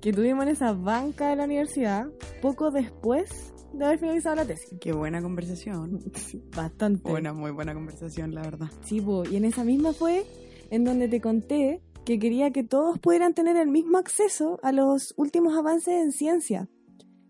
que 0.01 0.13
tuvimos 0.13 0.45
en 0.45 0.51
esa 0.51 0.73
banca 0.73 1.31
de 1.31 1.37
la 1.37 1.45
universidad 1.45 2.07
poco 2.41 2.71
después 2.71 3.53
de 3.73 3.85
haber 3.85 3.99
finalizado 3.99 4.37
la 4.37 4.45
tesis. 4.45 4.79
Qué 4.81 4.93
buena 4.93 5.21
conversación. 5.21 6.01
Bastante. 6.57 7.11
Buena, 7.11 7.33
muy 7.33 7.51
buena 7.51 7.75
conversación, 7.75 8.35
la 8.35 8.43
verdad. 8.43 8.69
Sí, 8.85 9.05
y 9.31 9.37
en 9.37 9.45
esa 9.45 9.65
misma 9.65 9.93
fue 9.93 10.25
en 10.71 10.85
donde 10.85 11.09
te 11.09 11.21
conté 11.21 11.83
que 12.05 12.19
quería 12.19 12.51
que 12.51 12.65
todos 12.65 12.99
pudieran 12.99 13.35
tener 13.35 13.57
el 13.57 13.69
mismo 13.69 13.99
acceso 13.99 14.59
a 14.63 14.73
los 14.73 15.13
últimos 15.17 15.57
avances 15.57 15.95
en 15.95 16.13
ciencia. 16.13 16.69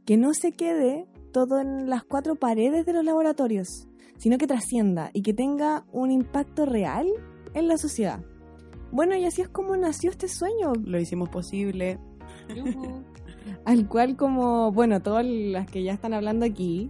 Que 0.08 0.16
no 0.16 0.32
se 0.32 0.52
quede 0.52 1.04
todo 1.34 1.60
en 1.60 1.90
las 1.90 2.02
cuatro 2.02 2.34
paredes 2.34 2.86
de 2.86 2.94
los 2.94 3.04
laboratorios, 3.04 3.88
sino 4.16 4.38
que 4.38 4.46
trascienda 4.46 5.10
y 5.12 5.20
que 5.20 5.34
tenga 5.34 5.84
un 5.92 6.10
impacto 6.10 6.64
real 6.64 7.06
en 7.52 7.68
la 7.68 7.76
sociedad. 7.76 8.24
Bueno, 8.90 9.14
y 9.16 9.26
así 9.26 9.42
es 9.42 9.50
como 9.50 9.76
nació 9.76 10.10
este 10.10 10.26
sueño, 10.26 10.72
Lo 10.82 10.98
hicimos 10.98 11.28
posible. 11.28 11.98
al 13.66 13.86
cual 13.86 14.16
como, 14.16 14.72
bueno, 14.72 15.02
todas 15.02 15.26
las 15.26 15.70
que 15.70 15.82
ya 15.82 15.92
están 15.92 16.14
hablando 16.14 16.46
aquí, 16.46 16.88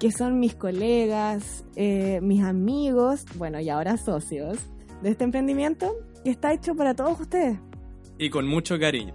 que 0.00 0.10
son 0.10 0.40
mis 0.40 0.56
colegas, 0.56 1.64
eh, 1.76 2.18
mis 2.20 2.42
amigos, 2.42 3.26
bueno, 3.36 3.60
y 3.60 3.68
ahora 3.68 3.96
socios 3.96 4.58
de 5.04 5.10
este 5.10 5.22
emprendimiento, 5.22 5.94
que 6.24 6.30
está 6.30 6.52
hecho 6.52 6.74
para 6.74 6.94
todos 6.94 7.20
ustedes. 7.20 7.60
y 8.18 8.28
con 8.28 8.48
mucho 8.48 8.76
cariño. 8.76 9.12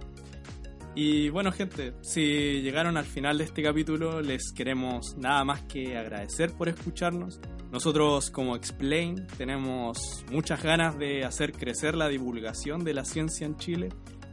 Y 0.94 1.30
bueno, 1.30 1.52
gente, 1.52 1.94
si 2.02 2.60
llegaron 2.60 2.98
al 2.98 3.06
final 3.06 3.38
de 3.38 3.44
este 3.44 3.62
capítulo, 3.62 4.20
les 4.20 4.52
queremos 4.52 5.16
nada 5.16 5.42
más 5.42 5.62
que 5.62 5.96
agradecer 5.96 6.52
por 6.52 6.68
escucharnos. 6.68 7.40
Nosotros 7.70 8.30
como 8.30 8.54
Explain 8.54 9.26
tenemos 9.38 10.26
muchas 10.30 10.62
ganas 10.62 10.98
de 10.98 11.24
hacer 11.24 11.52
crecer 11.52 11.94
la 11.94 12.08
divulgación 12.08 12.84
de 12.84 12.92
la 12.92 13.06
ciencia 13.06 13.46
en 13.46 13.56
Chile. 13.56 13.88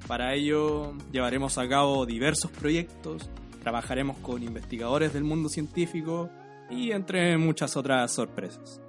Para 0.06 0.34
ello 0.34 0.93
llevaremos 1.13 1.58
a 1.58 1.69
cabo 1.69 2.06
diversos 2.06 2.52
proyectos, 2.52 3.30
trabajaremos 3.62 4.17
con 4.17 4.43
investigadores 4.43 5.13
del 5.13 5.24
mundo 5.24 5.48
científico 5.48 6.30
y 6.69 6.91
entre 6.91 7.38
muchas 7.38 7.78
otras 7.78 8.12
sorpresas. 8.12 8.82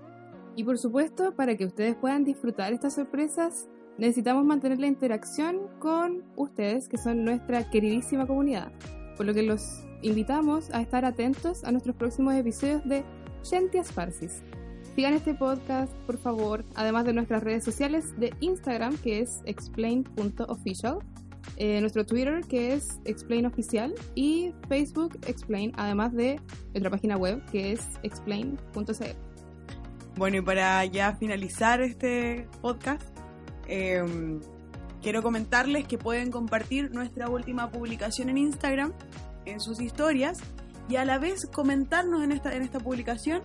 Y 0.57 0.65
por 0.65 0.79
supuesto, 0.79 1.37
para 1.37 1.57
que 1.57 1.67
ustedes 1.67 1.95
puedan 1.95 2.25
disfrutar 2.25 2.73
estas 2.73 2.97
sorpresas, 2.97 3.69
necesitamos 3.99 4.45
mantener 4.45 4.79
la 4.79 4.87
interacción 4.87 5.69
con 5.79 6.25
ustedes, 6.37 6.89
que 6.89 6.99
son 6.99 7.25
nuestra 7.25 7.69
queridísima 7.71 8.27
comunidad. 8.27 8.73
Por 9.17 9.27
lo 9.27 9.35
que 9.35 9.43
los 9.43 9.85
invitamos 10.03 10.71
a 10.71 10.81
estar 10.81 11.05
atentos 11.05 11.65
a 11.65 11.73
nuestros 11.73 11.97
próximos 11.97 12.35
episodios 12.35 12.85
de 12.89 13.05
Gentias 13.49 13.93
Farsis. 13.93 14.43
Sigan 14.95 15.15
este 15.15 15.35
podcast, 15.35 15.93
por 16.07 16.19
favor, 16.19 16.65
además 16.75 17.05
de 17.05 17.13
nuestras 17.13 17.43
redes 17.43 17.65
sociales 17.65 18.19
de 18.19 18.35
Instagram, 18.41 18.97
que 18.99 19.21
es 19.21 19.41
explain.official, 19.45 20.99
eh, 21.57 21.81
nuestro 21.81 22.05
Twitter, 22.05 22.41
que 22.49 22.75
es 22.75 23.01
explainoficial, 23.05 23.95
y 24.15 24.53
Facebook 24.69 25.19
explain, 25.27 25.73
además 25.77 26.13
de 26.13 26.41
nuestra 26.73 26.91
página 26.91 27.17
web, 27.17 27.43
que 27.51 27.73
es 27.73 27.87
explain.cl. 28.03 29.31
Bueno, 30.17 30.39
y 30.39 30.41
para 30.43 30.85
ya 30.87 31.15
finalizar 31.15 31.81
este 31.81 32.49
podcast, 32.61 33.20
eh, 33.71 34.03
quiero 35.01 35.23
comentarles 35.23 35.87
que 35.87 35.97
pueden 35.97 36.31
compartir 36.31 36.91
nuestra 36.93 37.29
última 37.29 37.71
publicación 37.71 38.29
en 38.29 38.39
Instagram, 38.39 38.93
en 39.47 39.61
sus 39.61 39.81
historias, 39.81 40.39
y 40.89 40.97
a 40.97 41.05
la 41.05 41.19
vez 41.19 41.47
comentarnos 41.47 42.23
en 42.23 42.33
esta, 42.33 42.55
en 42.55 42.63
esta 42.63 42.81
publicación 42.81 43.43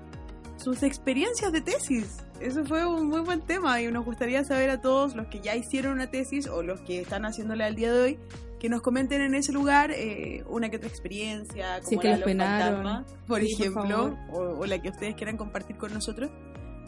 sus 0.57 0.83
experiencias 0.83 1.51
de 1.51 1.61
tesis. 1.61 2.17
Eso 2.39 2.65
fue 2.65 2.85
un 2.85 3.07
muy 3.07 3.21
buen 3.21 3.41
tema 3.41 3.79
y 3.81 3.91
nos 3.91 4.03
gustaría 4.03 4.43
saber 4.43 4.69
a 4.69 4.81
todos 4.81 5.15
los 5.15 5.27
que 5.27 5.39
ya 5.39 5.55
hicieron 5.55 5.93
una 5.93 6.07
tesis 6.07 6.47
o 6.47 6.63
los 6.63 6.81
que 6.81 7.01
están 7.01 7.23
haciéndola 7.25 7.67
al 7.67 7.75
día 7.75 7.93
de 7.93 8.01
hoy, 8.01 8.19
que 8.59 8.67
nos 8.67 8.81
comenten 8.81 9.21
en 9.21 9.35
ese 9.35 9.53
lugar 9.53 9.91
eh, 9.91 10.43
una 10.49 10.69
que 10.69 10.77
otra 10.77 10.89
experiencia, 10.89 11.79
como 11.83 11.89
Si 11.89 11.95
es 11.95 12.01
que 12.01 12.07
la 12.09 12.15
los 12.17 12.25
penaron. 12.25 13.05
por 13.27 13.41
Sí, 13.41 13.53
ejemplo, 13.53 14.17
o 14.31 14.65
la 14.65 14.79
que 14.81 14.89
ustedes 14.89 15.15
quieran 15.15 15.37
compartir 15.37 15.77
con 15.77 15.93
nosotros. 15.93 16.31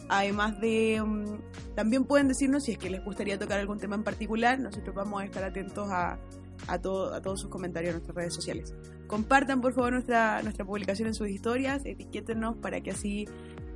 Además 0.08 0.60
de, 0.60 1.02
mm, 1.04 1.74
también 1.74 2.04
pueden 2.04 2.28
decirnos 2.28 2.64
si 2.64 2.72
es 2.72 2.78
que 2.78 2.90
les 2.90 3.04
gustaría 3.04 3.38
tocar 3.38 3.60
algún 3.60 3.78
tema 3.78 3.96
en 3.96 4.04
particular. 4.04 4.58
Nosotros 4.58 4.94
vamos 4.94 5.22
a 5.22 5.24
estar 5.24 5.44
atentos 5.44 5.88
a, 5.90 6.18
a, 6.66 6.78
todo, 6.78 7.14
a 7.14 7.20
todos 7.20 7.40
sus 7.40 7.50
comentarios 7.50 7.90
en 7.90 7.96
nuestras 7.96 8.16
redes 8.16 8.34
sociales. 8.34 8.74
Compartan 9.06 9.60
por 9.60 9.72
favor 9.74 9.92
nuestra, 9.92 10.42
nuestra 10.42 10.64
publicación 10.64 11.08
en 11.08 11.14
sus 11.14 11.28
historias, 11.28 11.84
etiquétenos 11.84 12.56
para 12.56 12.80
que 12.80 12.90
así 12.90 13.26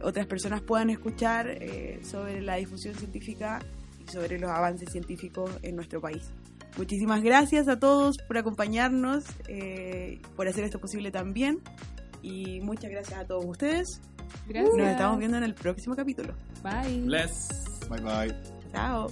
otras 0.03 0.27
personas 0.27 0.63
puedan 0.63 0.91
escuchar 0.91 1.49
eh, 1.49 2.01
sobre 2.03 2.43
la 2.43 2.57
difusión 2.57 2.95
científica 2.95 3.61
y 3.99 4.11
sobre 4.11 4.39
los 4.39 4.51
avances 4.51 4.91
científicos 4.91 5.51
en 5.63 5.77
nuestro 5.77 6.01
país. 6.01 6.31
Muchísimas 6.77 7.23
gracias 7.23 7.69
a 7.69 7.79
todos 7.79 8.17
por 8.27 8.39
acompañarnos, 8.39 9.25
eh, 9.49 10.21
por 10.37 10.49
hacer 10.49 10.65
esto 10.65 10.81
posible 10.81 11.11
también. 11.11 11.61
Y 12.23 12.61
muchas 12.61 12.91
gracias 12.91 13.19
a 13.19 13.27
todos 13.27 13.45
ustedes. 13.45 14.01
Gracias. 14.47 14.77
Nos 14.77 14.87
estamos 14.89 15.19
viendo 15.19 15.37
en 15.37 15.45
el 15.45 15.55
próximo 15.55 15.97
capítulo. 15.97 16.35
Bye. 16.63 17.03
Bless. 17.03 17.49
Bye 17.89 18.01
bye. 18.01 18.35
Chao. 18.73 19.11